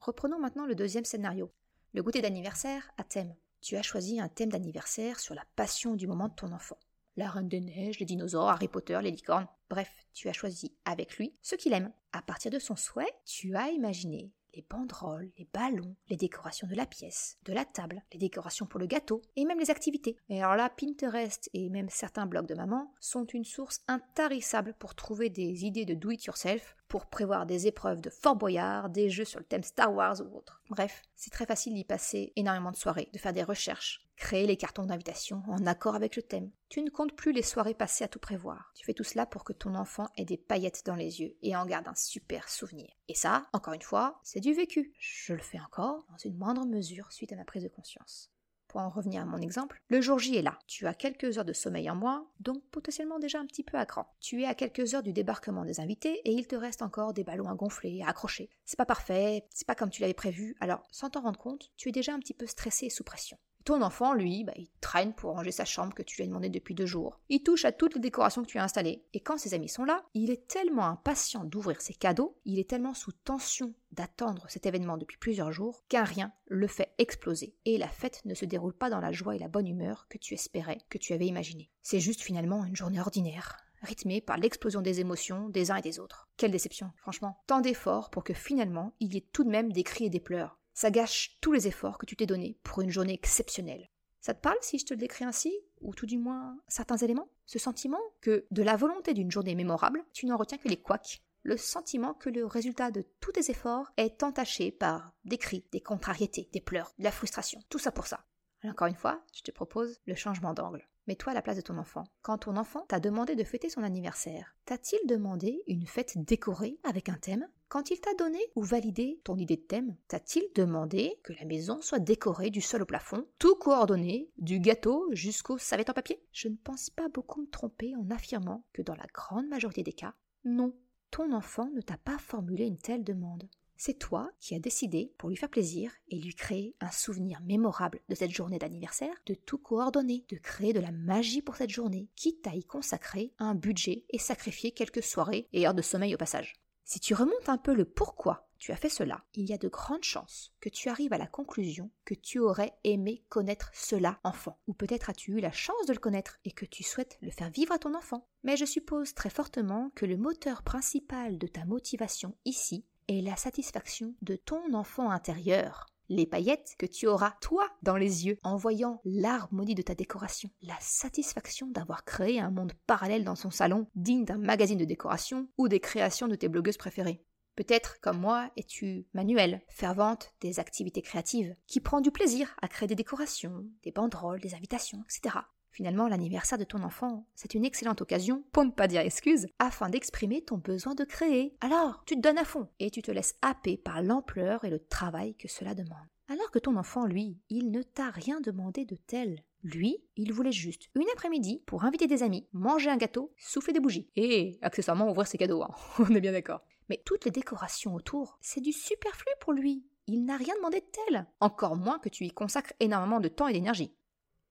Reprenons 0.00 0.38
maintenant 0.38 0.64
le 0.64 0.74
deuxième 0.74 1.04
scénario. 1.04 1.52
Le 1.92 2.02
goûter 2.02 2.22
d'anniversaire 2.22 2.90
à 2.96 3.04
thème 3.04 3.34
tu 3.64 3.76
as 3.76 3.82
choisi 3.82 4.20
un 4.20 4.28
thème 4.28 4.50
d'anniversaire 4.50 5.18
sur 5.18 5.34
la 5.34 5.44
passion 5.56 5.94
du 5.94 6.06
moment 6.06 6.28
de 6.28 6.34
ton 6.34 6.52
enfant. 6.52 6.76
La 7.16 7.30
Reine 7.30 7.48
des 7.48 7.60
Neiges, 7.60 7.98
les 7.98 8.04
dinosaures, 8.04 8.50
Harry 8.50 8.68
Potter, 8.68 8.98
les 9.00 9.10
licornes. 9.10 9.48
Bref, 9.70 9.90
tu 10.12 10.28
as 10.28 10.34
choisi 10.34 10.76
avec 10.84 11.16
lui 11.16 11.34
ce 11.40 11.54
qu'il 11.54 11.72
aime. 11.72 11.90
À 12.12 12.20
partir 12.20 12.50
de 12.50 12.58
son 12.58 12.76
souhait, 12.76 13.14
tu 13.24 13.56
as 13.56 13.70
imaginé 13.70 14.32
les 14.54 14.66
banderoles, 14.68 15.32
les 15.38 15.48
ballons, 15.52 15.96
les 16.08 16.16
décorations 16.16 16.68
de 16.68 16.74
la 16.74 16.84
pièce, 16.84 17.38
de 17.44 17.54
la 17.54 17.64
table, 17.64 18.02
les 18.12 18.18
décorations 18.18 18.66
pour 18.66 18.78
le 18.78 18.86
gâteau 18.86 19.22
et 19.34 19.46
même 19.46 19.58
les 19.58 19.70
activités. 19.70 20.16
Et 20.28 20.42
alors 20.42 20.56
là, 20.56 20.68
Pinterest 20.70 21.48
et 21.54 21.70
même 21.70 21.88
certains 21.88 22.26
blogs 22.26 22.46
de 22.46 22.54
maman 22.54 22.92
sont 23.00 23.24
une 23.24 23.44
source 23.44 23.80
intarissable 23.88 24.74
pour 24.78 24.94
trouver 24.94 25.30
des 25.30 25.64
idées 25.64 25.86
de 25.86 25.94
do 25.94 26.10
it 26.10 26.24
yourself, 26.24 26.76
pour 26.94 27.06
prévoir 27.06 27.44
des 27.44 27.66
épreuves 27.66 28.00
de 28.00 28.08
Fort 28.08 28.36
Boyard, 28.36 28.88
des 28.88 29.10
jeux 29.10 29.24
sur 29.24 29.40
le 29.40 29.44
thème 29.44 29.64
Star 29.64 29.92
Wars 29.92 30.20
ou 30.20 30.36
autre. 30.36 30.62
Bref, 30.70 31.02
c'est 31.16 31.32
très 31.32 31.44
facile 31.44 31.74
d'y 31.74 31.82
passer 31.82 32.32
énormément 32.36 32.70
de 32.70 32.76
soirées, 32.76 33.08
de 33.12 33.18
faire 33.18 33.32
des 33.32 33.42
recherches, 33.42 34.06
créer 34.14 34.46
les 34.46 34.56
cartons 34.56 34.86
d'invitation 34.86 35.42
en 35.48 35.66
accord 35.66 35.96
avec 35.96 36.14
le 36.14 36.22
thème. 36.22 36.52
Tu 36.68 36.82
ne 36.82 36.90
comptes 36.90 37.16
plus 37.16 37.32
les 37.32 37.42
soirées 37.42 37.74
passées 37.74 38.04
à 38.04 38.08
tout 38.08 38.20
prévoir. 38.20 38.70
Tu 38.76 38.84
fais 38.84 38.94
tout 38.94 39.02
cela 39.02 39.26
pour 39.26 39.42
que 39.42 39.52
ton 39.52 39.74
enfant 39.74 40.06
ait 40.16 40.24
des 40.24 40.36
paillettes 40.36 40.86
dans 40.86 40.94
les 40.94 41.20
yeux 41.20 41.34
et 41.42 41.56
en 41.56 41.66
garde 41.66 41.88
un 41.88 41.96
super 41.96 42.48
souvenir. 42.48 42.92
Et 43.08 43.16
ça, 43.16 43.48
encore 43.52 43.74
une 43.74 43.82
fois, 43.82 44.20
c'est 44.22 44.38
du 44.38 44.54
vécu. 44.54 44.94
Je 44.96 45.32
le 45.32 45.42
fais 45.42 45.58
encore 45.58 46.06
dans 46.08 46.18
une 46.18 46.38
moindre 46.38 46.64
mesure 46.64 47.10
suite 47.10 47.32
à 47.32 47.36
ma 47.36 47.44
prise 47.44 47.64
de 47.64 47.68
conscience. 47.68 48.30
Pour 48.74 48.82
en 48.82 48.88
revenir 48.88 49.22
à 49.22 49.24
mon 49.24 49.38
exemple, 49.38 49.80
le 49.88 50.00
jour 50.00 50.18
J 50.18 50.34
est 50.34 50.42
là. 50.42 50.58
Tu 50.66 50.88
as 50.88 50.94
quelques 50.94 51.38
heures 51.38 51.44
de 51.44 51.52
sommeil 51.52 51.88
en 51.88 51.94
moins, 51.94 52.28
donc 52.40 52.60
potentiellement 52.72 53.20
déjà 53.20 53.38
un 53.38 53.46
petit 53.46 53.62
peu 53.62 53.78
à 53.78 53.86
cran. 53.86 54.12
Tu 54.18 54.42
es 54.42 54.46
à 54.46 54.54
quelques 54.56 54.94
heures 54.94 55.04
du 55.04 55.12
débarquement 55.12 55.64
des 55.64 55.78
invités 55.78 56.20
et 56.24 56.32
il 56.32 56.48
te 56.48 56.56
reste 56.56 56.82
encore 56.82 57.12
des 57.12 57.22
ballons 57.22 57.48
à 57.48 57.54
gonfler, 57.54 58.02
à 58.02 58.08
accrocher. 58.08 58.50
C'est 58.64 58.76
pas 58.76 58.84
parfait, 58.84 59.46
c'est 59.50 59.64
pas 59.64 59.76
comme 59.76 59.90
tu 59.90 60.00
l'avais 60.00 60.12
prévu, 60.12 60.56
alors 60.58 60.82
sans 60.90 61.08
t'en 61.08 61.20
rendre 61.20 61.38
compte, 61.38 61.70
tu 61.76 61.88
es 61.88 61.92
déjà 61.92 62.14
un 62.14 62.18
petit 62.18 62.34
peu 62.34 62.48
stressé 62.48 62.86
et 62.86 62.90
sous 62.90 63.04
pression. 63.04 63.38
Ton 63.64 63.80
enfant, 63.80 64.12
lui, 64.12 64.44
bah, 64.44 64.52
il 64.56 64.68
traîne 64.82 65.14
pour 65.14 65.32
ranger 65.32 65.50
sa 65.50 65.64
chambre 65.64 65.94
que 65.94 66.02
tu 66.02 66.16
lui 66.16 66.24
as 66.24 66.26
demandé 66.26 66.50
depuis 66.50 66.74
deux 66.74 66.84
jours. 66.84 67.18
Il 67.30 67.42
touche 67.42 67.64
à 67.64 67.72
toutes 67.72 67.94
les 67.94 68.00
décorations 68.00 68.42
que 68.42 68.48
tu 68.48 68.58
as 68.58 68.62
installées. 68.62 69.06
Et 69.14 69.20
quand 69.20 69.38
ses 69.38 69.54
amis 69.54 69.70
sont 69.70 69.84
là, 69.84 70.04
il 70.12 70.30
est 70.30 70.46
tellement 70.46 70.84
impatient 70.84 71.44
d'ouvrir 71.44 71.80
ses 71.80 71.94
cadeaux, 71.94 72.36
il 72.44 72.58
est 72.58 72.68
tellement 72.68 72.92
sous 72.92 73.12
tension 73.12 73.72
d'attendre 73.92 74.44
cet 74.50 74.66
événement 74.66 74.98
depuis 74.98 75.16
plusieurs 75.16 75.50
jours, 75.50 75.82
qu'un 75.88 76.04
rien 76.04 76.32
le 76.46 76.66
fait 76.66 76.92
exploser. 76.98 77.54
Et 77.64 77.78
la 77.78 77.88
fête 77.88 78.20
ne 78.26 78.34
se 78.34 78.44
déroule 78.44 78.74
pas 78.74 78.90
dans 78.90 79.00
la 79.00 79.12
joie 79.12 79.34
et 79.34 79.38
la 79.38 79.48
bonne 79.48 79.68
humeur 79.68 80.08
que 80.10 80.18
tu 80.18 80.34
espérais, 80.34 80.78
que 80.90 80.98
tu 80.98 81.14
avais 81.14 81.26
imaginé. 81.26 81.70
C'est 81.82 82.00
juste 82.00 82.20
finalement 82.20 82.66
une 82.66 82.76
journée 82.76 83.00
ordinaire, 83.00 83.56
rythmée 83.80 84.20
par 84.20 84.36
l'explosion 84.36 84.82
des 84.82 85.00
émotions 85.00 85.48
des 85.48 85.70
uns 85.70 85.76
et 85.76 85.82
des 85.82 86.00
autres. 86.00 86.28
Quelle 86.36 86.50
déception, 86.50 86.90
franchement. 86.96 87.38
Tant 87.46 87.60
d'efforts 87.60 88.10
pour 88.10 88.24
que 88.24 88.34
finalement 88.34 88.94
il 89.00 89.14
y 89.14 89.18
ait 89.18 89.28
tout 89.32 89.44
de 89.44 89.50
même 89.50 89.72
des 89.72 89.84
cris 89.84 90.04
et 90.06 90.10
des 90.10 90.20
pleurs. 90.20 90.58
Ça 90.74 90.90
gâche 90.90 91.38
tous 91.40 91.52
les 91.52 91.68
efforts 91.68 91.98
que 91.98 92.06
tu 92.06 92.16
t'es 92.16 92.26
donnés 92.26 92.58
pour 92.64 92.80
une 92.80 92.90
journée 92.90 93.14
exceptionnelle. 93.14 93.88
Ça 94.20 94.34
te 94.34 94.40
parle 94.40 94.58
si 94.60 94.78
je 94.78 94.86
te 94.86 94.94
le 94.94 94.98
décris 94.98 95.24
ainsi 95.24 95.54
Ou 95.80 95.94
tout 95.94 96.06
du 96.06 96.18
moins 96.18 96.58
certains 96.66 96.96
éléments? 96.96 97.28
Ce 97.46 97.58
sentiment 97.58 98.00
que 98.20 98.44
de 98.50 98.62
la 98.62 98.76
volonté 98.76 99.14
d'une 99.14 99.30
journée 99.30 99.54
mémorable, 99.54 100.04
tu 100.12 100.26
n'en 100.26 100.36
retiens 100.36 100.58
que 100.58 100.68
les 100.68 100.80
couacs. 100.80 101.22
Le 101.42 101.56
sentiment 101.56 102.14
que 102.14 102.30
le 102.30 102.44
résultat 102.44 102.90
de 102.90 103.04
tous 103.20 103.32
tes 103.32 103.50
efforts 103.50 103.92
est 103.98 104.22
entaché 104.22 104.72
par 104.72 105.12
des 105.24 105.38
cris, 105.38 105.64
des 105.72 105.80
contrariétés, 105.80 106.48
des 106.52 106.60
pleurs, 106.60 106.92
de 106.98 107.04
la 107.04 107.12
frustration. 107.12 107.60
Tout 107.68 107.78
ça 107.78 107.92
pour 107.92 108.06
ça. 108.06 108.24
encore 108.64 108.88
une 108.88 108.96
fois, 108.96 109.22
je 109.34 109.42
te 109.42 109.50
propose 109.50 110.00
le 110.06 110.14
changement 110.14 110.54
d'angle. 110.54 110.88
Mets-toi 111.06 111.32
à 111.32 111.34
la 111.34 111.42
place 111.42 111.56
de 111.56 111.60
ton 111.60 111.76
enfant. 111.76 112.04
Quand 112.22 112.38
ton 112.38 112.56
enfant 112.56 112.86
t'a 112.88 112.98
demandé 112.98 113.36
de 113.36 113.44
fêter 113.44 113.68
son 113.68 113.82
anniversaire, 113.82 114.56
t'a-t-il 114.64 115.06
demandé 115.06 115.62
une 115.66 115.86
fête 115.86 116.16
décorée 116.16 116.78
avec 116.82 117.10
un 117.10 117.18
thème? 117.18 117.46
Quand 117.68 117.90
il 117.90 118.00
t'a 118.00 118.14
donné 118.14 118.38
ou 118.54 118.62
validé 118.62 119.20
ton 119.22 119.36
idée 119.36 119.56
de 119.56 119.62
thème, 119.62 119.96
t'a-t-il 120.08 120.44
demandé 120.54 121.20
que 121.22 121.34
la 121.34 121.44
maison 121.44 121.82
soit 121.82 121.98
décorée 121.98 122.48
du 122.48 122.62
sol 122.62 122.82
au 122.82 122.86
plafond, 122.86 123.26
tout 123.38 123.54
coordonné, 123.56 124.30
du 124.38 124.60
gâteau 124.60 125.06
jusqu'au 125.12 125.58
savette 125.58 125.90
en 125.90 125.94
papier? 125.94 126.24
Je 126.32 126.48
ne 126.48 126.56
pense 126.56 126.88
pas 126.88 127.08
beaucoup 127.08 127.42
me 127.42 127.50
tromper 127.50 127.94
en 127.96 128.10
affirmant 128.10 128.64
que 128.72 128.80
dans 128.80 128.94
la 128.94 129.06
grande 129.12 129.48
majorité 129.48 129.82
des 129.82 129.92
cas, 129.92 130.14
non, 130.44 130.74
ton 131.10 131.32
enfant 131.32 131.70
ne 131.74 131.82
t'a 131.82 131.98
pas 131.98 132.18
formulé 132.18 132.64
une 132.64 132.78
telle 132.78 133.04
demande. 133.04 133.48
C'est 133.76 133.98
toi 133.98 134.30
qui 134.40 134.54
as 134.54 134.60
décidé, 134.60 135.12
pour 135.18 135.28
lui 135.28 135.36
faire 135.36 135.50
plaisir 135.50 135.92
et 136.08 136.18
lui 136.18 136.34
créer 136.34 136.74
un 136.80 136.90
souvenir 136.90 137.40
mémorable 137.42 138.00
de 138.08 138.14
cette 138.14 138.30
journée 138.30 138.58
d'anniversaire, 138.58 139.16
de 139.26 139.34
tout 139.34 139.58
coordonner, 139.58 140.24
de 140.28 140.36
créer 140.36 140.72
de 140.72 140.80
la 140.80 140.92
magie 140.92 141.42
pour 141.42 141.56
cette 141.56 141.70
journée, 141.70 142.08
quitte 142.14 142.46
à 142.46 142.54
y 142.54 142.64
consacrer 142.64 143.32
un 143.38 143.54
budget 143.54 144.04
et 144.10 144.18
sacrifier 144.18 144.70
quelques 144.72 145.02
soirées 145.02 145.48
et 145.52 145.66
heures 145.66 145.74
de 145.74 145.82
sommeil 145.82 146.14
au 146.14 146.18
passage. 146.18 146.54
Si 146.86 147.00
tu 147.00 147.14
remontes 147.14 147.48
un 147.48 147.56
peu 147.56 147.74
le 147.74 147.86
pourquoi 147.86 148.46
tu 148.58 148.70
as 148.70 148.76
fait 148.76 148.90
cela, 148.90 149.24
il 149.34 149.48
y 149.48 149.54
a 149.54 149.58
de 149.58 149.68
grandes 149.68 150.04
chances 150.04 150.52
que 150.60 150.68
tu 150.68 150.88
arrives 150.88 151.12
à 151.12 151.18
la 151.18 151.26
conclusion 151.26 151.90
que 152.04 152.14
tu 152.14 152.38
aurais 152.38 152.74
aimé 152.84 153.24
connaître 153.28 153.70
cela 153.74 154.20
enfant. 154.22 154.58
Ou 154.66 154.74
peut-être 154.74 155.10
as-tu 155.10 155.32
eu 155.32 155.40
la 155.40 155.52
chance 155.52 155.86
de 155.86 155.92
le 155.92 155.98
connaître 155.98 156.38
et 156.44 156.52
que 156.52 156.66
tu 156.66 156.82
souhaites 156.82 157.18
le 157.20 157.30
faire 157.30 157.50
vivre 157.50 157.72
à 157.72 157.78
ton 157.78 157.94
enfant. 157.94 158.26
Mais 158.42 158.56
je 158.56 158.64
suppose 158.64 159.14
très 159.14 159.30
fortement 159.30 159.90
que 159.94 160.06
le 160.06 160.16
moteur 160.16 160.62
principal 160.62 161.38
de 161.38 161.46
ta 161.46 161.64
motivation 161.64 162.36
ici 162.44 162.84
et 163.08 163.22
la 163.22 163.36
satisfaction 163.36 164.14
de 164.22 164.36
ton 164.36 164.74
enfant 164.74 165.10
intérieur. 165.10 165.86
les 166.08 166.26
paillettes 166.26 166.74
que 166.78 166.86
tu 166.86 167.06
auras 167.06 167.32
toi 167.40 167.66
dans 167.82 167.96
les 167.96 168.26
yeux 168.26 168.38
en 168.42 168.56
voyant 168.56 169.00
l'harmonie 169.04 169.74
de 169.74 169.82
ta 169.82 169.94
décoration, 169.94 170.50
la 170.62 170.76
satisfaction 170.80 171.66
d'avoir 171.68 172.04
créé 172.04 172.40
un 172.40 172.50
monde 172.50 172.74
parallèle 172.86 173.24
dans 173.24 173.36
son 173.36 173.50
salon 173.50 173.86
digne 173.94 174.24
d'un 174.24 174.38
magazine 174.38 174.78
de 174.78 174.84
décoration 174.84 175.48
ou 175.56 175.68
des 175.68 175.80
créations 175.80 176.28
de 176.28 176.34
tes 176.34 176.48
blogueuses 176.48 176.76
préférées. 176.76 177.24
Peut-être, 177.56 178.00
comme 178.00 178.18
moi, 178.18 178.50
es-tu 178.56 179.06
manuelle, 179.14 179.62
fervente 179.68 180.34
des 180.40 180.58
activités 180.58 181.02
créatives, 181.02 181.54
qui 181.68 181.80
prend 181.80 182.00
du 182.00 182.10
plaisir 182.10 182.56
à 182.60 182.66
créer 182.66 182.88
des 182.88 182.96
décorations, 182.96 183.64
des 183.84 183.92
banderoles, 183.92 184.40
des 184.40 184.54
invitations, 184.54 185.04
etc. 185.04 185.38
Finalement, 185.74 186.06
l'anniversaire 186.06 186.56
de 186.56 186.62
ton 186.62 186.84
enfant, 186.84 187.26
c'est 187.34 187.54
une 187.54 187.64
excellente 187.64 188.00
occasion, 188.00 188.44
pour 188.52 188.64
ne 188.64 188.70
pas 188.70 188.86
dire 188.86 189.00
excuse, 189.00 189.48
afin 189.58 189.88
d'exprimer 189.88 190.40
ton 190.40 190.56
besoin 190.56 190.94
de 190.94 191.02
créer. 191.02 191.56
Alors, 191.60 192.04
tu 192.06 192.14
te 192.14 192.20
donnes 192.20 192.38
à 192.38 192.44
fond 192.44 192.68
et 192.78 192.92
tu 192.92 193.02
te 193.02 193.10
laisses 193.10 193.34
happer 193.42 193.76
par 193.76 194.00
l'ampleur 194.00 194.64
et 194.64 194.70
le 194.70 194.78
travail 194.78 195.34
que 195.34 195.48
cela 195.48 195.74
demande. 195.74 196.06
Alors 196.28 196.52
que 196.52 196.60
ton 196.60 196.76
enfant, 196.76 197.06
lui, 197.06 197.40
il 197.50 197.72
ne 197.72 197.82
t'a 197.82 198.10
rien 198.10 198.40
demandé 198.40 198.84
de 198.84 198.94
tel. 198.94 199.42
Lui, 199.64 199.98
il 200.14 200.32
voulait 200.32 200.52
juste 200.52 200.90
une 200.94 201.08
après-midi 201.12 201.60
pour 201.66 201.84
inviter 201.84 202.06
des 202.06 202.22
amis, 202.22 202.46
manger 202.52 202.90
un 202.90 202.96
gâteau, 202.96 203.34
souffler 203.36 203.72
des 203.72 203.80
bougies. 203.80 204.08
Et 204.14 204.60
accessoirement 204.62 205.10
ouvrir 205.10 205.26
ses 205.26 205.38
cadeaux, 205.38 205.64
hein. 205.64 205.74
on 205.98 206.14
est 206.14 206.20
bien 206.20 206.30
d'accord. 206.30 206.60
Mais 206.88 207.02
toutes 207.04 207.24
les 207.24 207.32
décorations 207.32 207.96
autour, 207.96 208.38
c'est 208.40 208.60
du 208.60 208.70
superflu 208.70 209.32
pour 209.40 209.52
lui. 209.52 209.84
Il 210.06 210.24
n'a 210.24 210.36
rien 210.36 210.54
demandé 210.54 210.78
de 210.78 210.86
tel. 211.08 211.26
Encore 211.40 211.74
moins 211.74 211.98
que 211.98 212.10
tu 212.10 212.24
y 212.26 212.30
consacres 212.30 212.74
énormément 212.78 213.18
de 213.18 213.28
temps 213.28 213.48
et 213.48 213.52
d'énergie. 213.54 213.92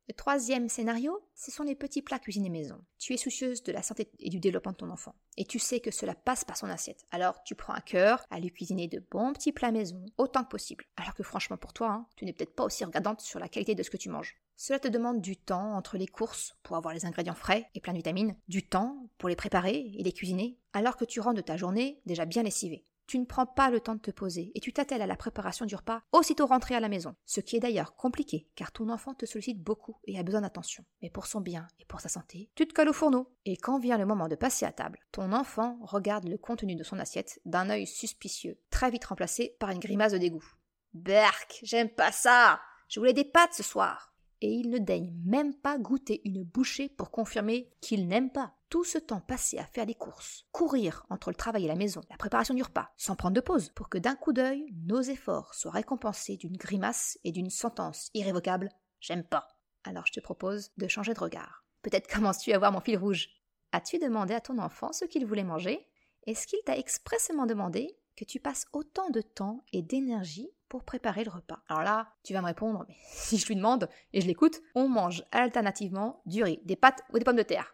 Le 0.09 0.13
troisième 0.13 0.67
scénario, 0.67 1.25
ce 1.33 1.49
sont 1.49 1.63
les 1.63 1.75
petits 1.75 2.01
plats 2.01 2.19
cuisinés 2.19 2.49
maison. 2.49 2.77
Tu 2.99 3.13
es 3.13 3.17
soucieuse 3.17 3.63
de 3.63 3.71
la 3.71 3.81
santé 3.81 4.11
et 4.19 4.29
du 4.29 4.41
développement 4.41 4.73
de 4.73 4.77
ton 4.77 4.89
enfant, 4.89 5.15
et 5.37 5.45
tu 5.45 5.59
sais 5.59 5.79
que 5.79 5.91
cela 5.91 6.13
passe 6.13 6.43
par 6.43 6.57
son 6.57 6.67
assiette. 6.67 7.05
Alors 7.11 7.41
tu 7.43 7.55
prends 7.55 7.73
un 7.73 7.79
cœur 7.79 8.25
à 8.29 8.41
lui 8.41 8.51
cuisiner 8.51 8.89
de 8.89 9.01
bons 9.11 9.31
petits 9.31 9.53
plats 9.53 9.71
maison, 9.71 10.03
autant 10.17 10.43
que 10.43 10.49
possible. 10.49 10.83
Alors 10.97 11.13
que 11.13 11.23
franchement 11.23 11.55
pour 11.55 11.71
toi, 11.71 11.89
hein, 11.89 12.07
tu 12.17 12.25
n'es 12.25 12.33
peut-être 12.33 12.53
pas 12.53 12.65
aussi 12.65 12.83
regardante 12.83 13.21
sur 13.21 13.39
la 13.39 13.47
qualité 13.47 13.75
de 13.75 13.83
ce 13.83 13.89
que 13.89 13.95
tu 13.95 14.09
manges. 14.09 14.35
Cela 14.57 14.77
te 14.77 14.89
demande 14.89 15.21
du 15.21 15.37
temps 15.37 15.73
entre 15.73 15.97
les 15.97 16.07
courses 16.07 16.57
pour 16.63 16.75
avoir 16.75 16.93
les 16.93 17.05
ingrédients 17.05 17.33
frais 17.33 17.69
et 17.73 17.79
plein 17.79 17.93
de 17.93 17.97
vitamines, 17.97 18.35
du 18.49 18.67
temps 18.67 19.09
pour 19.17 19.29
les 19.29 19.37
préparer 19.37 19.93
et 19.97 20.03
les 20.03 20.11
cuisiner, 20.11 20.59
alors 20.73 20.97
que 20.97 21.05
tu 21.05 21.21
rentres 21.21 21.37
de 21.37 21.41
ta 21.41 21.55
journée 21.55 22.01
déjà 22.05 22.25
bien 22.25 22.43
lessivée. 22.43 22.85
Tu 23.07 23.19
ne 23.19 23.25
prends 23.25 23.45
pas 23.45 23.69
le 23.69 23.79
temps 23.79 23.95
de 23.95 23.99
te 23.99 24.11
poser 24.11 24.51
et 24.55 24.59
tu 24.59 24.73
t'attelles 24.73 25.01
à 25.01 25.07
la 25.07 25.15
préparation 25.15 25.65
du 25.65 25.75
repas 25.75 26.01
aussitôt 26.11 26.45
rentré 26.45 26.75
à 26.75 26.79
la 26.79 26.89
maison, 26.89 27.15
ce 27.25 27.41
qui 27.41 27.55
est 27.55 27.59
d'ailleurs 27.59 27.95
compliqué 27.95 28.47
car 28.55 28.71
ton 28.71 28.89
enfant 28.89 29.13
te 29.13 29.25
sollicite 29.25 29.61
beaucoup 29.61 29.97
et 30.05 30.17
a 30.17 30.23
besoin 30.23 30.41
d'attention. 30.41 30.85
Mais 31.01 31.09
pour 31.09 31.25
son 31.25 31.41
bien 31.41 31.67
et 31.79 31.85
pour 31.85 32.01
sa 32.01 32.09
santé, 32.09 32.49
tu 32.55 32.67
te 32.67 32.73
colles 32.73 32.89
au 32.89 32.93
fourneau. 32.93 33.31
Et 33.45 33.57
quand 33.57 33.79
vient 33.79 33.97
le 33.97 34.05
moment 34.05 34.27
de 34.27 34.35
passer 34.35 34.65
à 34.65 34.71
table, 34.71 34.99
ton 35.11 35.31
enfant 35.33 35.77
regarde 35.81 36.27
le 36.27 36.37
contenu 36.37 36.75
de 36.75 36.83
son 36.83 36.99
assiette 36.99 37.39
d'un 37.45 37.69
œil 37.69 37.87
suspicieux, 37.87 38.59
très 38.69 38.89
vite 38.89 39.05
remplacé 39.05 39.55
par 39.59 39.69
une 39.69 39.79
grimace 39.79 40.13
de 40.13 40.17
dégoût. 40.17 40.45
Berk, 40.93 41.59
j'aime 41.63 41.89
pas 41.89 42.11
ça 42.11 42.61
Je 42.87 42.99
voulais 42.99 43.13
des 43.13 43.25
pâtes 43.25 43.53
ce 43.53 43.63
soir 43.63 44.13
et 44.43 44.51
il 44.51 44.69
ne 44.69 44.77
daigne 44.77 45.13
même 45.25 45.55
pas 45.55 45.77
goûter 45.77 46.21
une 46.25 46.43
bouchée 46.43 46.89
pour 46.89 47.11
confirmer 47.11 47.71
qu'il 47.79 48.07
n'aime 48.07 48.29
pas. 48.29 48.53
Tout 48.73 48.83
ce 48.83 48.97
temps 48.97 49.19
passé 49.19 49.59
à 49.59 49.67
faire 49.67 49.85
des 49.85 49.93
courses, 49.93 50.47
courir 50.51 51.05
entre 51.11 51.29
le 51.29 51.35
travail 51.35 51.65
et 51.65 51.67
la 51.67 51.75
maison, 51.75 52.01
la 52.09 52.17
préparation 52.17 52.55
du 52.55 52.63
repas, 52.63 52.89
sans 52.97 53.15
prendre 53.15 53.35
de 53.35 53.39
pause, 53.39 53.69
pour 53.69 53.87
que 53.87 53.99
d'un 53.99 54.15
coup 54.15 54.33
d'œil, 54.33 54.65
nos 54.87 54.99
efforts 54.99 55.53
soient 55.53 55.69
récompensés 55.69 56.37
d'une 56.37 56.57
grimace 56.57 57.19
et 57.23 57.31
d'une 57.31 57.51
sentence 57.51 58.09
irrévocable 58.15 58.69
J'aime 58.99 59.25
pas. 59.25 59.47
Alors 59.83 60.07
je 60.07 60.13
te 60.13 60.19
propose 60.19 60.71
de 60.77 60.87
changer 60.87 61.13
de 61.13 61.19
regard. 61.19 61.67
Peut-être 61.83 62.11
commences-tu 62.11 62.51
à 62.51 62.57
voir 62.57 62.71
mon 62.71 62.79
fil 62.79 62.97
rouge. 62.97 63.29
As-tu 63.73 63.99
demandé 63.99 64.33
à 64.33 64.41
ton 64.41 64.57
enfant 64.57 64.91
ce 64.91 65.05
qu'il 65.05 65.27
voulait 65.27 65.43
manger? 65.43 65.87
Est-ce 66.25 66.47
qu'il 66.47 66.63
t'a 66.65 66.75
expressément 66.75 67.45
demandé 67.45 67.95
que 68.17 68.25
tu 68.25 68.39
passes 68.39 68.65
autant 68.73 69.11
de 69.11 69.21
temps 69.21 69.63
et 69.71 69.83
d'énergie 69.83 70.49
pour 70.67 70.83
préparer 70.83 71.23
le 71.23 71.29
repas? 71.29 71.61
Alors 71.67 71.83
là, 71.83 72.11
tu 72.23 72.33
vas 72.33 72.41
me 72.41 72.47
répondre, 72.47 72.85
mais 72.87 72.97
si 73.11 73.37
je 73.37 73.45
lui 73.45 73.55
demande 73.55 73.87
et 74.13 74.21
je 74.21 74.25
l'écoute, 74.25 74.63
on 74.73 74.89
mange 74.89 75.23
alternativement 75.31 76.23
du 76.25 76.41
riz, 76.41 76.59
des 76.65 76.75
pâtes 76.75 77.03
ou 77.13 77.19
des 77.19 77.23
pommes 77.23 77.35
de 77.35 77.43
terre. 77.43 77.71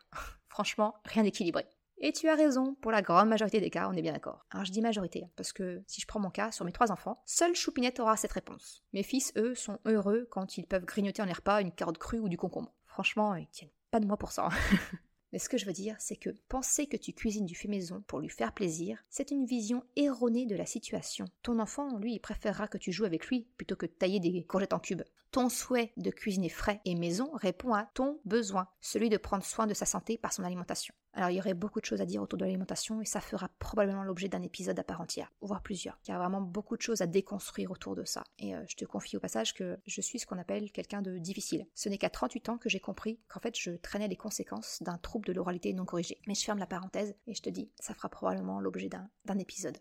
Franchement, 0.50 0.96
rien 1.06 1.24
d'équilibré. 1.24 1.66
Et 2.02 2.14
tu 2.14 2.30
as 2.30 2.36
raison, 2.36 2.76
pour 2.76 2.92
la 2.92 3.02
grande 3.02 3.28
majorité 3.28 3.60
des 3.60 3.70
cas, 3.70 3.90
on 3.90 3.94
est 3.94 4.02
bien 4.02 4.14
d'accord. 4.14 4.46
Alors 4.52 4.66
je 4.66 4.72
dis 4.72 4.82
majorité, 4.82 5.24
hein, 5.26 5.30
parce 5.36 5.52
que 5.52 5.84
si 5.86 6.00
je 6.00 6.08
prends 6.08 6.20
mon 6.20 6.30
cas, 6.30 6.52
sur 6.52 6.64
mes 6.64 6.72
trois 6.72 6.92
enfants, 6.92 7.22
seul 7.26 7.56
Choupinette 7.56 8.00
aura 8.00 8.16
cette 8.16 8.32
réponse. 8.32 8.84
Mes 8.94 9.04
fils, 9.04 9.34
eux, 9.36 9.54
sont 9.54 9.80
heureux 9.86 10.28
quand 10.32 10.58
ils 10.58 10.66
peuvent 10.66 10.86
grignoter 10.86 11.22
en 11.22 11.26
les 11.26 11.34
repas 11.34 11.62
une 11.62 11.74
carotte 11.74 11.98
crue 11.98 12.20
ou 12.20 12.30
du 12.30 12.38
concombre. 12.38 12.74
Franchement, 12.86 13.36
ils 13.36 13.50
tiennent 13.50 13.70
pas 13.92 14.00
de 14.00 14.06
moi 14.06 14.18
pour 14.18 14.32
ça. 14.32 14.50
Mais 15.32 15.40
ce 15.40 15.50
que 15.50 15.58
je 15.58 15.66
veux 15.66 15.74
dire, 15.74 15.96
c'est 16.00 16.16
que 16.16 16.32
penser 16.48 16.88
que 16.88 16.98
tu 16.98 17.14
cuisines 17.14 17.46
du 17.46 17.56
fait 17.56 17.68
maison 17.68 18.04
pour 18.08 18.20
lui 18.20 18.30
faire 18.30 18.54
plaisir, 18.54 19.04
c'est 19.10 19.32
une 19.32 19.46
vision 19.46 19.84
erronée 19.96 20.46
de 20.46 20.56
la 20.56 20.66
situation. 20.66 21.26
Ton 21.44 21.60
enfant, 21.60 21.98
lui, 21.98 22.20
préférera 22.20 22.68
que 22.68 22.78
tu 22.78 22.92
joues 22.92 23.06
avec 23.06 23.28
lui 23.28 23.48
plutôt 23.58 23.76
que 23.76 23.86
de 23.86 23.92
tailler 23.92 24.20
des 24.20 24.44
courgettes 24.44 24.74
en 24.74 24.80
cubes. 24.80 25.04
Ton 25.32 25.50
souhait 25.50 25.92
de 25.98 26.10
cuisiner 26.10 26.50
frais 26.50 26.82
et 26.86 26.96
maison 26.96 27.30
répond 27.34 27.74
à 27.74 27.86
ton 27.94 28.20
besoin, 28.26 28.68
celui 28.82 29.10
de 29.10 29.18
prendre 29.18 29.44
soin 29.44 29.68
de 29.68 29.76
sa 29.76 29.86
santé 29.86 30.18
par 30.18 30.34
son 30.34 30.44
alimentation. 30.44 30.96
Alors 31.14 31.32
il 31.32 31.36
y 31.36 31.40
aurait 31.40 31.54
beaucoup 31.54 31.80
de 31.82 31.86
choses 31.86 32.02
à 32.02 32.06
dire 32.06 32.22
autour 32.22 32.38
de 32.38 32.46
l'alimentation 32.46 33.02
et 33.02 33.06
ça 33.06 33.20
fera 33.20 33.50
probablement 33.60 34.04
l'objet 34.04 34.28
d'un 34.28 34.42
épisode 34.42 34.78
à 34.80 34.84
part 34.84 35.02
entière, 35.02 35.32
voire 35.42 35.62
plusieurs. 35.62 36.00
Il 36.06 36.12
y 36.12 36.14
a 36.14 36.20
vraiment 36.20 36.42
beaucoup 36.42 36.78
de 36.78 36.82
choses 36.82 37.02
à 37.02 37.08
déconstruire 37.08 37.72
autour 37.72 37.96
de 37.96 38.04
ça. 38.04 38.24
Et 38.38 38.56
euh, 38.56 38.64
je 38.68 38.76
te 38.76 38.86
confie 38.86 39.18
au 39.18 39.20
passage 39.20 39.54
que 39.54 39.80
je 39.86 40.02
suis 40.02 40.20
ce 40.20 40.26
qu'on 40.26 40.38
appelle 40.38 40.72
quelqu'un 40.72 41.02
de 41.02 41.18
difficile. 41.18 41.66
Ce 41.74 41.90
n'est 41.90 41.98
qu'à 41.98 42.10
38 42.10 42.50
ans 42.50 42.58
que 42.58 42.70
j'ai 42.70 42.80
compris 42.80 43.20
qu'en 43.28 43.40
fait 43.40 43.58
je 43.58 43.72
traînais 43.72 44.08
les 44.08 44.16
conséquences 44.16 44.82
d'un 44.84 44.98
trouble 44.98 45.26
de 45.26 45.34
l'oralité 45.34 45.74
non 45.74 45.86
corrigé. 45.86 46.20
Mais 46.28 46.36
je 46.36 46.44
ferme 46.44 46.60
la 46.60 46.68
parenthèse 46.68 47.16
et 47.28 47.34
je 47.34 47.42
te 47.42 47.50
dis, 47.50 47.72
ça 47.80 47.94
fera 47.94 48.10
probablement 48.10 48.60
l'objet 48.60 48.90
d'un 48.90 49.38
épisode. 49.40 49.78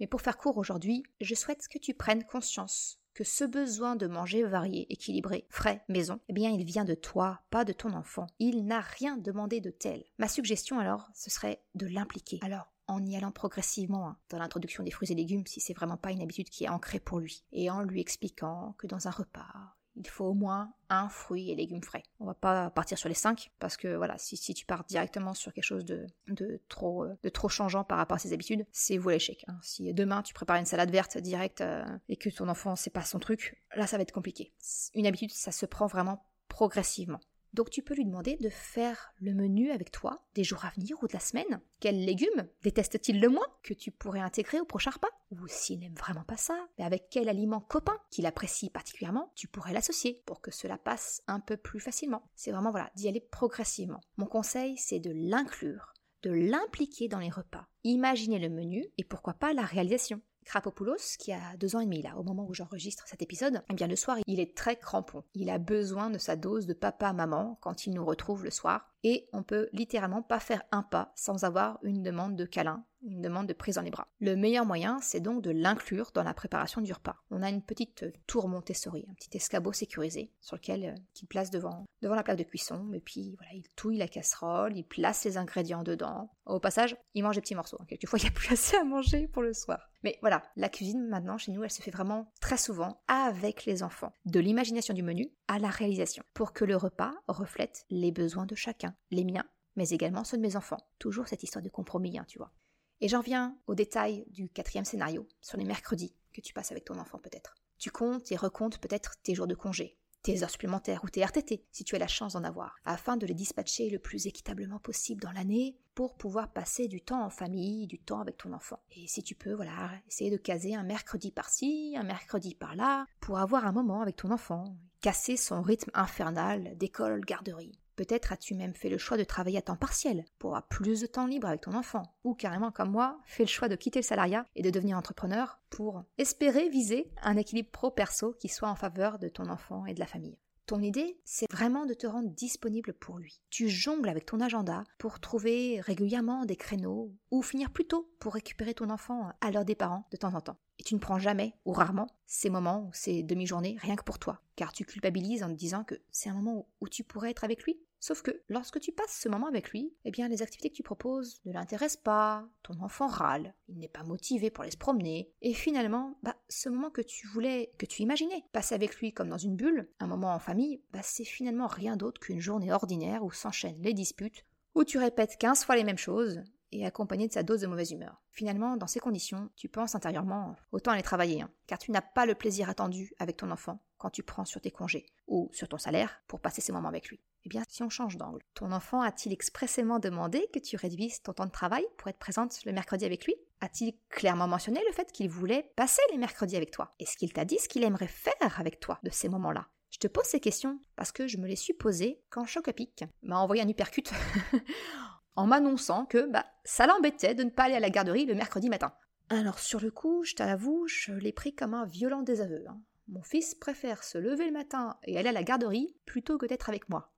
Mais 0.00 0.06
pour 0.06 0.22
faire 0.22 0.36
court 0.36 0.58
aujourd'hui, 0.58 1.04
je 1.20 1.34
souhaite 1.34 1.68
que 1.68 1.78
tu 1.78 1.94
prennes 1.94 2.24
conscience 2.24 2.98
que 3.14 3.24
ce 3.24 3.44
besoin 3.44 3.96
de 3.96 4.06
manger 4.06 4.42
varié, 4.44 4.92
équilibré, 4.92 5.46
frais, 5.48 5.84
maison, 5.88 6.20
eh 6.28 6.32
bien 6.32 6.50
il 6.50 6.64
vient 6.64 6.84
de 6.84 6.94
toi, 6.94 7.40
pas 7.50 7.64
de 7.64 7.72
ton 7.72 7.92
enfant. 7.92 8.26
Il 8.38 8.66
n'a 8.66 8.80
rien 8.80 9.16
demandé 9.16 9.60
de 9.60 9.70
tel. 9.70 10.04
Ma 10.18 10.28
suggestion 10.28 10.78
alors, 10.78 11.08
ce 11.14 11.30
serait 11.30 11.62
de 11.74 11.86
l'impliquer. 11.86 12.40
Alors, 12.42 12.72
en 12.86 13.04
y 13.06 13.16
allant 13.16 13.30
progressivement 13.30 14.08
hein, 14.08 14.18
dans 14.28 14.38
l'introduction 14.38 14.82
des 14.82 14.90
fruits 14.90 15.10
et 15.10 15.14
légumes 15.14 15.46
si 15.46 15.60
c'est 15.60 15.74
vraiment 15.74 15.96
pas 15.96 16.10
une 16.10 16.22
habitude 16.22 16.50
qui 16.50 16.64
est 16.64 16.68
ancrée 16.68 17.00
pour 17.00 17.20
lui, 17.20 17.44
et 17.52 17.70
en 17.70 17.82
lui 17.82 18.00
expliquant 18.00 18.74
que 18.78 18.86
dans 18.86 19.08
un 19.08 19.12
repas, 19.12 19.76
il 19.96 20.08
faut 20.08 20.26
au 20.26 20.34
moins 20.34 20.72
un 20.88 21.08
fruit 21.08 21.50
et 21.50 21.54
légumes 21.54 21.82
frais. 21.82 22.02
On 22.20 22.26
va 22.26 22.34
pas 22.34 22.70
partir 22.70 22.98
sur 22.98 23.08
les 23.08 23.14
cinq 23.14 23.50
parce 23.58 23.76
que 23.76 23.96
voilà, 23.96 24.18
si, 24.18 24.36
si 24.36 24.54
tu 24.54 24.66
pars 24.66 24.84
directement 24.84 25.34
sur 25.34 25.52
quelque 25.52 25.64
chose 25.64 25.84
de, 25.84 26.06
de, 26.28 26.60
trop, 26.68 27.06
de 27.22 27.28
trop 27.28 27.48
changeant 27.48 27.84
par 27.84 27.98
rapport 27.98 28.16
à 28.16 28.18
ses 28.18 28.32
habitudes, 28.32 28.66
c'est 28.72 28.98
vous 28.98 29.08
l'échec. 29.08 29.44
Hein. 29.48 29.58
Si 29.62 29.92
demain 29.94 30.22
tu 30.22 30.34
prépares 30.34 30.56
une 30.56 30.66
salade 30.66 30.90
verte 30.90 31.18
directe 31.18 31.60
euh, 31.60 31.84
et 32.08 32.16
que 32.16 32.28
ton 32.30 32.48
enfant 32.48 32.76
c'est 32.76 32.90
pas 32.90 33.02
son 33.02 33.18
truc, 33.18 33.62
là 33.74 33.86
ça 33.86 33.96
va 33.96 34.02
être 34.02 34.12
compliqué. 34.12 34.52
Une 34.94 35.06
habitude, 35.06 35.30
ça 35.30 35.52
se 35.52 35.66
prend 35.66 35.86
vraiment 35.86 36.24
progressivement. 36.48 37.20
Donc 37.54 37.70
tu 37.70 37.82
peux 37.82 37.94
lui 37.94 38.04
demander 38.04 38.36
de 38.40 38.48
faire 38.48 39.14
le 39.20 39.32
menu 39.32 39.70
avec 39.70 39.92
toi 39.92 40.26
des 40.34 40.42
jours 40.42 40.64
à 40.64 40.70
venir 40.70 41.00
ou 41.00 41.06
de 41.06 41.12
la 41.12 41.20
semaine. 41.20 41.60
Quels 41.78 42.04
légumes 42.04 42.48
déteste-t-il 42.64 43.20
le 43.20 43.28
moins 43.28 43.46
que 43.62 43.72
tu 43.72 43.92
pourrais 43.92 44.20
intégrer 44.20 44.58
au 44.58 44.64
prochain 44.64 44.90
repas? 44.90 45.08
Ou 45.30 45.46
s'il 45.46 45.78
n'aime 45.78 45.94
vraiment 45.94 46.24
pas 46.24 46.36
ça, 46.36 46.58
mais 46.76 46.84
avec 46.84 47.06
quel 47.10 47.28
aliment 47.28 47.60
copain 47.60 47.96
qu'il 48.10 48.26
apprécie 48.26 48.70
particulièrement, 48.70 49.30
tu 49.36 49.46
pourrais 49.46 49.72
l'associer 49.72 50.20
pour 50.26 50.40
que 50.40 50.50
cela 50.50 50.78
passe 50.78 51.22
un 51.28 51.38
peu 51.38 51.56
plus 51.56 51.78
facilement. 51.78 52.28
C'est 52.34 52.50
vraiment 52.50 52.72
voilà, 52.72 52.90
d'y 52.96 53.06
aller 53.06 53.20
progressivement. 53.20 54.00
Mon 54.16 54.26
conseil, 54.26 54.76
c'est 54.76 54.98
de 54.98 55.12
l'inclure, 55.14 55.94
de 56.24 56.32
l'impliquer 56.32 57.06
dans 57.06 57.20
les 57.20 57.30
repas. 57.30 57.68
Imaginez 57.84 58.40
le 58.40 58.48
menu 58.48 58.84
et 58.98 59.04
pourquoi 59.04 59.34
pas 59.34 59.52
la 59.52 59.62
réalisation. 59.62 60.20
Krapopoulos, 60.44 61.16
qui 61.18 61.32
a 61.32 61.56
deux 61.58 61.76
ans 61.76 61.80
et 61.80 61.84
demi 61.84 62.02
là, 62.02 62.16
au 62.16 62.22
moment 62.22 62.46
où 62.48 62.54
j'enregistre 62.54 63.04
cet 63.06 63.22
épisode, 63.22 63.62
eh 63.70 63.74
bien 63.74 63.86
le 63.86 63.96
soir, 63.96 64.18
il 64.26 64.40
est 64.40 64.56
très 64.56 64.76
crampon. 64.76 65.24
Il 65.34 65.50
a 65.50 65.58
besoin 65.58 66.10
de 66.10 66.18
sa 66.18 66.36
dose 66.36 66.66
de 66.66 66.74
papa-maman 66.74 67.58
quand 67.60 67.86
il 67.86 67.94
nous 67.94 68.04
retrouve 68.04 68.44
le 68.44 68.50
soir. 68.50 68.93
Et 69.04 69.28
on 69.34 69.42
peut 69.42 69.68
littéralement 69.72 70.22
pas 70.22 70.40
faire 70.40 70.62
un 70.72 70.82
pas 70.82 71.12
sans 71.14 71.44
avoir 71.44 71.78
une 71.82 72.02
demande 72.02 72.36
de 72.36 72.46
câlin, 72.46 72.84
une 73.02 73.20
demande 73.20 73.46
de 73.46 73.52
prise 73.52 73.74
dans 73.74 73.82
les 73.82 73.90
bras. 73.90 74.08
Le 74.18 74.34
meilleur 74.34 74.64
moyen, 74.64 74.98
c'est 75.00 75.20
donc 75.20 75.42
de 75.42 75.50
l'inclure 75.50 76.10
dans 76.14 76.22
la 76.22 76.34
préparation 76.34 76.80
du 76.80 76.92
repas. 76.92 77.16
On 77.30 77.42
a 77.42 77.50
une 77.50 77.62
petite 77.62 78.06
tour 78.26 78.48
Montessori, 78.48 79.04
un 79.08 79.14
petit 79.14 79.36
escabeau 79.36 79.72
sécurisé 79.72 80.32
sur 80.40 80.56
lequel 80.56 80.84
euh, 80.84 80.94
qu'il 81.12 81.28
place 81.28 81.50
devant, 81.50 81.84
devant 82.02 82.14
la 82.14 82.22
plaque 82.22 82.38
de 82.38 82.44
cuisson, 82.44 82.92
et 82.92 83.00
puis 83.00 83.34
voilà, 83.36 83.52
il 83.52 83.68
touille 83.76 83.98
la 83.98 84.08
casserole, 84.08 84.76
il 84.76 84.84
place 84.84 85.24
les 85.24 85.36
ingrédients 85.36 85.82
dedans. 85.82 86.30
Au 86.46 86.60
passage, 86.60 86.96
il 87.14 87.22
mange 87.22 87.36
des 87.36 87.40
petits 87.40 87.54
morceaux. 87.54 87.78
Hein. 87.80 87.86
Quelquefois, 87.88 88.18
il 88.20 88.22
n'y 88.22 88.28
a 88.28 88.32
plus 88.32 88.52
assez 88.52 88.76
à 88.76 88.84
manger 88.84 89.28
pour 89.28 89.42
le 89.42 89.52
soir. 89.52 89.90
Mais 90.02 90.18
voilà, 90.20 90.42
la 90.56 90.68
cuisine 90.68 91.08
maintenant 91.08 91.38
chez 91.38 91.52
nous, 91.52 91.64
elle 91.64 91.70
se 91.70 91.80
fait 91.80 91.90
vraiment 91.90 92.30
très 92.40 92.58
souvent 92.58 93.02
avec 93.08 93.64
les 93.64 93.82
enfants. 93.82 94.12
De 94.26 94.40
l'imagination 94.40 94.92
du 94.92 95.02
menu 95.02 95.30
à 95.48 95.58
la 95.58 95.68
réalisation, 95.68 96.22
pour 96.34 96.52
que 96.52 96.64
le 96.64 96.76
repas 96.76 97.14
reflète 97.26 97.84
les 97.90 98.12
besoins 98.12 98.44
de 98.44 98.54
chacun, 98.54 98.93
les 99.10 99.24
miens, 99.24 99.46
mais 99.76 99.88
également 99.90 100.24
ceux 100.24 100.36
de 100.36 100.42
mes 100.42 100.56
enfants. 100.56 100.88
Toujours 100.98 101.28
cette 101.28 101.42
histoire 101.42 101.62
de 101.62 101.68
compromis, 101.68 102.18
hein, 102.18 102.24
tu 102.28 102.38
vois. 102.38 102.52
Et 103.00 103.08
j'en 103.08 103.20
viens 103.20 103.58
au 103.66 103.74
détail 103.74 104.24
du 104.28 104.48
quatrième 104.48 104.84
scénario, 104.84 105.28
sur 105.40 105.58
les 105.58 105.64
mercredis 105.64 106.14
que 106.32 106.40
tu 106.40 106.52
passes 106.52 106.70
avec 106.70 106.84
ton 106.84 106.98
enfant 106.98 107.18
peut-être. 107.18 107.54
Tu 107.78 107.90
comptes 107.90 108.30
et 108.32 108.36
recomptes 108.36 108.78
peut-être 108.78 109.16
tes 109.22 109.34
jours 109.34 109.46
de 109.46 109.54
congé, 109.54 109.98
tes 110.22 110.42
heures 110.42 110.50
supplémentaires 110.50 111.04
ou 111.04 111.10
tes 111.10 111.22
RTT, 111.22 111.66
si 111.70 111.84
tu 111.84 111.94
as 111.94 111.98
la 111.98 112.08
chance 112.08 112.32
d'en 112.32 112.44
avoir, 112.44 112.76
afin 112.84 113.16
de 113.16 113.26
les 113.26 113.34
dispatcher 113.34 113.90
le 113.90 113.98
plus 113.98 114.26
équitablement 114.26 114.78
possible 114.78 115.20
dans 115.20 115.32
l'année 115.32 115.76
pour 115.94 116.16
pouvoir 116.16 116.52
passer 116.52 116.88
du 116.88 117.02
temps 117.02 117.22
en 117.22 117.30
famille, 117.30 117.86
du 117.86 117.98
temps 117.98 118.20
avec 118.20 118.38
ton 118.38 118.52
enfant. 118.52 118.80
Et 118.90 119.06
si 119.06 119.22
tu 119.22 119.34
peux, 119.34 119.52
voilà, 119.52 119.90
essayer 120.08 120.30
de 120.30 120.38
caser 120.38 120.74
un 120.74 120.82
mercredi 120.82 121.30
par-ci, 121.30 121.94
un 121.98 122.04
mercredi 122.04 122.54
par-là, 122.54 123.06
pour 123.20 123.38
avoir 123.38 123.66
un 123.66 123.72
moment 123.72 124.00
avec 124.00 124.16
ton 124.16 124.30
enfant, 124.30 124.76
casser 125.02 125.36
son 125.36 125.60
rythme 125.60 125.90
infernal 125.92 126.76
d'école-garderie. 126.78 127.78
Peut-être 127.96 128.32
as-tu 128.32 128.54
même 128.54 128.74
fait 128.74 128.88
le 128.88 128.98
choix 128.98 129.16
de 129.16 129.24
travailler 129.24 129.58
à 129.58 129.62
temps 129.62 129.76
partiel 129.76 130.24
pour 130.38 130.50
avoir 130.50 130.66
plus 130.66 131.00
de 131.00 131.06
temps 131.06 131.26
libre 131.26 131.48
avec 131.48 131.60
ton 131.60 131.74
enfant, 131.74 132.14
ou 132.24 132.34
carrément 132.34 132.72
comme 132.72 132.90
moi, 132.90 133.18
fait 133.24 133.44
le 133.44 133.48
choix 133.48 133.68
de 133.68 133.76
quitter 133.76 134.00
le 134.00 134.04
salariat 134.04 134.46
et 134.56 134.62
de 134.62 134.70
devenir 134.70 134.98
entrepreneur 134.98 135.60
pour 135.70 136.02
espérer 136.18 136.68
viser 136.68 137.10
un 137.22 137.36
équilibre 137.36 137.70
pro-perso 137.70 138.34
qui 138.40 138.48
soit 138.48 138.68
en 138.68 138.74
faveur 138.74 139.18
de 139.18 139.28
ton 139.28 139.48
enfant 139.48 139.86
et 139.86 139.94
de 139.94 140.00
la 140.00 140.06
famille. 140.06 140.38
Ton 140.66 140.80
idée, 140.80 141.20
c'est 141.26 141.50
vraiment 141.52 141.84
de 141.84 141.92
te 141.92 142.06
rendre 142.06 142.30
disponible 142.30 142.94
pour 142.94 143.18
lui. 143.18 143.42
Tu 143.50 143.68
jongles 143.68 144.08
avec 144.08 144.24
ton 144.24 144.40
agenda 144.40 144.82
pour 144.96 145.20
trouver 145.20 145.78
régulièrement 145.82 146.46
des 146.46 146.56
créneaux 146.56 147.12
ou 147.30 147.42
finir 147.42 147.70
plus 147.70 147.86
tôt 147.86 148.10
pour 148.18 148.32
récupérer 148.32 148.72
ton 148.72 148.88
enfant 148.88 149.30
à 149.42 149.50
l'heure 149.50 149.66
des 149.66 149.74
parents 149.74 150.06
de 150.10 150.16
temps 150.16 150.32
en 150.32 150.40
temps. 150.40 150.56
Et 150.78 150.82
tu 150.82 150.94
ne 150.94 151.00
prends 151.00 151.18
jamais 151.18 151.52
ou 151.66 151.72
rarement 151.72 152.06
ces 152.24 152.48
moments 152.48 152.86
ou 152.88 152.94
ces 152.94 153.22
demi-journées 153.22 153.76
rien 153.78 153.94
que 153.94 154.04
pour 154.04 154.18
toi, 154.18 154.40
car 154.56 154.72
tu 154.72 154.86
culpabilises 154.86 155.42
en 155.42 155.48
te 155.48 155.58
disant 155.58 155.84
que 155.84 155.96
c'est 156.10 156.30
un 156.30 156.34
moment 156.34 156.66
où 156.80 156.88
tu 156.88 157.04
pourrais 157.04 157.32
être 157.32 157.44
avec 157.44 157.64
lui 157.64 157.78
Sauf 158.06 158.20
que 158.20 158.42
lorsque 158.50 158.80
tu 158.80 158.92
passes 158.92 159.18
ce 159.18 159.30
moment 159.30 159.46
avec 159.46 159.70
lui, 159.70 159.94
eh 160.04 160.10
bien 160.10 160.28
les 160.28 160.42
activités 160.42 160.68
que 160.68 160.74
tu 160.74 160.82
proposes 160.82 161.40
ne 161.46 161.54
l'intéressent 161.54 162.02
pas, 162.02 162.46
ton 162.62 162.78
enfant 162.82 163.06
râle, 163.06 163.54
il 163.66 163.78
n'est 163.78 163.88
pas 163.88 164.02
motivé 164.02 164.50
pour 164.50 164.60
aller 164.60 164.72
se 164.72 164.76
promener, 164.76 165.32
et 165.40 165.54
finalement, 165.54 166.18
bah, 166.22 166.36
ce 166.50 166.68
moment 166.68 166.90
que 166.90 167.00
tu 167.00 167.26
voulais, 167.26 167.72
que 167.78 167.86
tu 167.86 168.02
imaginais, 168.02 168.44
passer 168.52 168.74
avec 168.74 168.96
lui 168.96 169.14
comme 169.14 169.30
dans 169.30 169.38
une 169.38 169.56
bulle, 169.56 169.88
un 170.00 170.06
moment 170.06 170.34
en 170.34 170.38
famille, 170.38 170.82
bah, 170.92 171.00
c'est 171.02 171.24
finalement 171.24 171.66
rien 171.66 171.96
d'autre 171.96 172.20
qu'une 172.20 172.40
journée 172.40 172.74
ordinaire 172.74 173.24
où 173.24 173.32
s'enchaînent 173.32 173.80
les 173.80 173.94
disputes, 173.94 174.44
où 174.74 174.84
tu 174.84 174.98
répètes 174.98 175.38
15 175.38 175.64
fois 175.64 175.74
les 175.74 175.84
mêmes 175.84 175.96
choses, 175.96 176.42
et 176.72 176.84
accompagné 176.84 177.28
de 177.28 177.32
sa 177.32 177.42
dose 177.42 177.62
de 177.62 177.66
mauvaise 177.66 177.92
humeur. 177.92 178.20
Finalement, 178.32 178.76
dans 178.76 178.86
ces 178.86 179.00
conditions, 179.00 179.48
tu 179.56 179.68
penses 179.68 179.94
intérieurement 179.94 180.56
autant 180.72 180.90
aller 180.90 181.02
travailler, 181.02 181.40
hein, 181.40 181.50
car 181.66 181.78
tu 181.78 181.90
n'as 181.90 182.02
pas 182.02 182.26
le 182.26 182.34
plaisir 182.34 182.68
attendu 182.68 183.14
avec 183.18 183.38
ton 183.38 183.50
enfant 183.50 183.78
quand 184.04 184.10
tu 184.10 184.22
prends 184.22 184.44
sur 184.44 184.60
tes 184.60 184.70
congés 184.70 185.06
ou 185.28 185.48
sur 185.54 185.66
ton 185.66 185.78
salaire 185.78 186.20
pour 186.28 186.38
passer 186.38 186.60
ces 186.60 186.72
moments 186.72 186.90
avec 186.90 187.08
lui. 187.08 187.22
Eh 187.46 187.48
bien, 187.48 187.62
si 187.70 187.82
on 187.82 187.88
change 187.88 188.18
d'angle, 188.18 188.42
ton 188.52 188.70
enfant 188.70 189.00
a-t-il 189.00 189.32
expressément 189.32 189.98
demandé 189.98 190.46
que 190.52 190.58
tu 190.58 190.76
réduises 190.76 191.22
ton 191.22 191.32
temps 191.32 191.46
de 191.46 191.50
travail 191.50 191.86
pour 191.96 192.08
être 192.08 192.18
présente 192.18 192.62
le 192.66 192.72
mercredi 192.72 193.06
avec 193.06 193.24
lui? 193.24 193.34
A-t-il 193.62 193.94
clairement 194.10 194.46
mentionné 194.46 194.82
le 194.86 194.92
fait 194.92 195.10
qu'il 195.10 195.30
voulait 195.30 195.72
passer 195.74 196.02
les 196.12 196.18
mercredis 196.18 196.54
avec 196.54 196.70
toi? 196.70 196.90
Est-ce 196.98 197.16
qu'il 197.16 197.32
t'a 197.32 197.46
dit 197.46 197.58
ce 197.58 197.66
qu'il 197.66 197.82
aimerait 197.82 198.08
faire 198.08 198.60
avec 198.60 198.78
toi 198.78 199.00
de 199.04 199.08
ces 199.08 199.30
moments-là? 199.30 199.68
Je 199.88 199.96
te 199.96 200.06
pose 200.06 200.26
ces 200.26 200.40
questions 200.40 200.78
parce 200.96 201.10
que 201.10 201.26
je 201.26 201.38
me 201.38 201.46
les 201.46 201.56
suis 201.56 201.72
posées 201.72 202.20
quand 202.28 202.44
Chocapic 202.44 203.04
m'a 203.22 203.38
envoyé 203.38 203.62
un 203.62 203.68
hypercute 203.68 204.12
en 205.34 205.46
m'annonçant 205.46 206.04
que 206.04 206.30
bah, 206.30 206.44
ça 206.66 206.86
l'embêtait 206.86 207.34
de 207.34 207.44
ne 207.44 207.50
pas 207.50 207.64
aller 207.64 207.76
à 207.76 207.80
la 207.80 207.88
garderie 207.88 208.26
le 208.26 208.34
mercredi 208.34 208.68
matin. 208.68 208.92
Alors 209.30 209.58
sur 209.60 209.80
le 209.80 209.90
coup, 209.90 210.24
je 210.24 210.34
t'avoue, 210.34 210.86
je 210.88 211.12
l'ai 211.12 211.32
pris 211.32 211.54
comme 211.54 211.72
un 211.72 211.86
violent 211.86 212.20
désaveu. 212.20 212.66
Hein. 212.68 212.78
Mon 213.08 213.22
fils 213.22 213.54
préfère 213.54 214.02
se 214.02 214.18
lever 214.18 214.46
le 214.46 214.52
matin 214.52 214.98
et 215.04 215.18
aller 215.18 215.28
à 215.28 215.32
la 215.32 215.42
garderie 215.42 215.94
plutôt 216.06 216.38
que 216.38 216.46
d'être 216.46 216.68
avec 216.68 216.88
moi. 216.88 217.12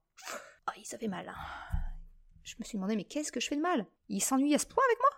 Oh, 0.69 0.73
il 0.77 0.85
ça 0.85 0.99
fait 0.99 1.09
mal. 1.09 1.29
Hein. 1.29 1.35
Je 2.43 2.55
me 2.59 2.65
suis 2.65 2.77
demandé, 2.77 2.97
mais 2.97 3.05
qu'est-ce 3.05 3.33
que 3.33 3.41
je 3.41 3.49
fais 3.49 3.57
de 3.57 3.61
mal? 3.61 3.87
Il 4.09 4.23
s'ennuie 4.23 4.55
à 4.55 4.59
ce 4.59 4.67
point 4.67 4.83
avec 4.87 4.99
moi? 4.99 5.11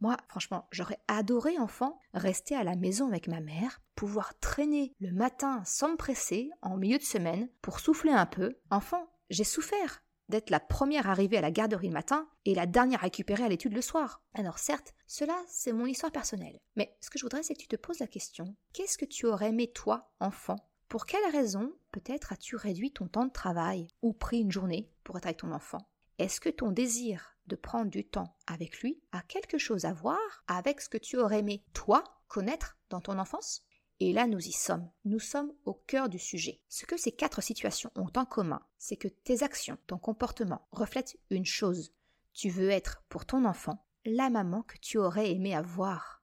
Moi, 0.00 0.16
franchement, 0.28 0.66
j'aurais 0.72 0.98
adoré, 1.06 1.58
enfant, 1.58 1.98
rester 2.12 2.56
à 2.56 2.64
la 2.64 2.74
maison 2.74 3.06
avec 3.06 3.28
ma 3.28 3.40
mère, 3.40 3.80
pouvoir 3.94 4.38
traîner 4.40 4.94
le 4.98 5.12
matin 5.12 5.62
sans 5.64 5.92
me 5.92 5.96
presser, 5.96 6.50
en 6.60 6.76
milieu 6.76 6.98
de 6.98 7.04
semaine, 7.04 7.48
pour 7.60 7.78
souffler 7.78 8.10
un 8.10 8.26
peu. 8.26 8.58
Enfant, 8.70 9.12
j'ai 9.30 9.44
souffert 9.44 10.02
d'être 10.32 10.50
la 10.50 10.60
première 10.60 11.08
arrivée 11.08 11.36
à 11.36 11.42
la 11.42 11.50
garderie 11.50 11.88
le 11.88 11.92
matin 11.92 12.26
et 12.46 12.54
la 12.54 12.66
dernière 12.66 13.00
récupérée 13.00 13.44
à 13.44 13.48
l'étude 13.48 13.74
le 13.74 13.82
soir. 13.82 14.22
Alors 14.32 14.58
certes, 14.58 14.94
cela, 15.06 15.38
c'est 15.46 15.74
mon 15.74 15.84
histoire 15.84 16.10
personnelle. 16.10 16.58
Mais 16.74 16.96
ce 17.00 17.10
que 17.10 17.18
je 17.18 17.24
voudrais, 17.24 17.42
c'est 17.42 17.54
que 17.54 17.60
tu 17.60 17.68
te 17.68 17.76
poses 17.76 17.98
la 17.98 18.06
question, 18.06 18.56
qu'est-ce 18.72 18.96
que 18.96 19.04
tu 19.04 19.26
aurais 19.26 19.50
aimé, 19.50 19.70
toi, 19.70 20.10
enfant, 20.20 20.56
pour 20.88 21.04
quelle 21.04 21.30
raison 21.30 21.72
peut-être 21.90 22.32
as-tu 22.32 22.56
réduit 22.56 22.92
ton 22.92 23.08
temps 23.08 23.26
de 23.26 23.30
travail 23.30 23.88
ou 24.00 24.14
pris 24.14 24.40
une 24.40 24.50
journée 24.50 24.90
pour 25.04 25.18
être 25.18 25.26
avec 25.26 25.38
ton 25.38 25.52
enfant? 25.52 25.86
Est-ce 26.18 26.40
que 26.40 26.48
ton 26.48 26.70
désir 26.70 27.36
de 27.46 27.56
prendre 27.56 27.90
du 27.90 28.06
temps 28.06 28.36
avec 28.46 28.80
lui 28.80 29.02
a 29.12 29.20
quelque 29.22 29.58
chose 29.58 29.84
à 29.84 29.92
voir 29.92 30.18
avec 30.46 30.80
ce 30.80 30.88
que 30.88 30.98
tu 30.98 31.18
aurais 31.18 31.40
aimé, 31.40 31.62
toi, 31.74 32.04
connaître 32.28 32.78
dans 32.88 33.00
ton 33.00 33.18
enfance? 33.18 33.62
Et 34.08 34.12
là, 34.12 34.26
nous 34.26 34.40
y 34.40 34.52
sommes. 34.52 34.90
Nous 35.04 35.20
sommes 35.20 35.52
au 35.64 35.74
cœur 35.74 36.08
du 36.08 36.18
sujet. 36.18 36.60
Ce 36.68 36.86
que 36.86 36.96
ces 36.96 37.12
quatre 37.12 37.40
situations 37.40 37.90
ont 37.94 38.10
en 38.16 38.24
commun, 38.24 38.60
c'est 38.78 38.96
que 38.96 39.08
tes 39.08 39.42
actions, 39.42 39.78
ton 39.86 39.98
comportement 39.98 40.66
reflètent 40.72 41.18
une 41.30 41.46
chose. 41.46 41.92
Tu 42.32 42.48
veux 42.48 42.70
être 42.70 43.04
pour 43.08 43.26
ton 43.26 43.44
enfant 43.44 43.84
la 44.04 44.30
maman 44.30 44.62
que 44.62 44.78
tu 44.78 44.98
aurais 44.98 45.30
aimé 45.30 45.54
avoir. 45.54 46.22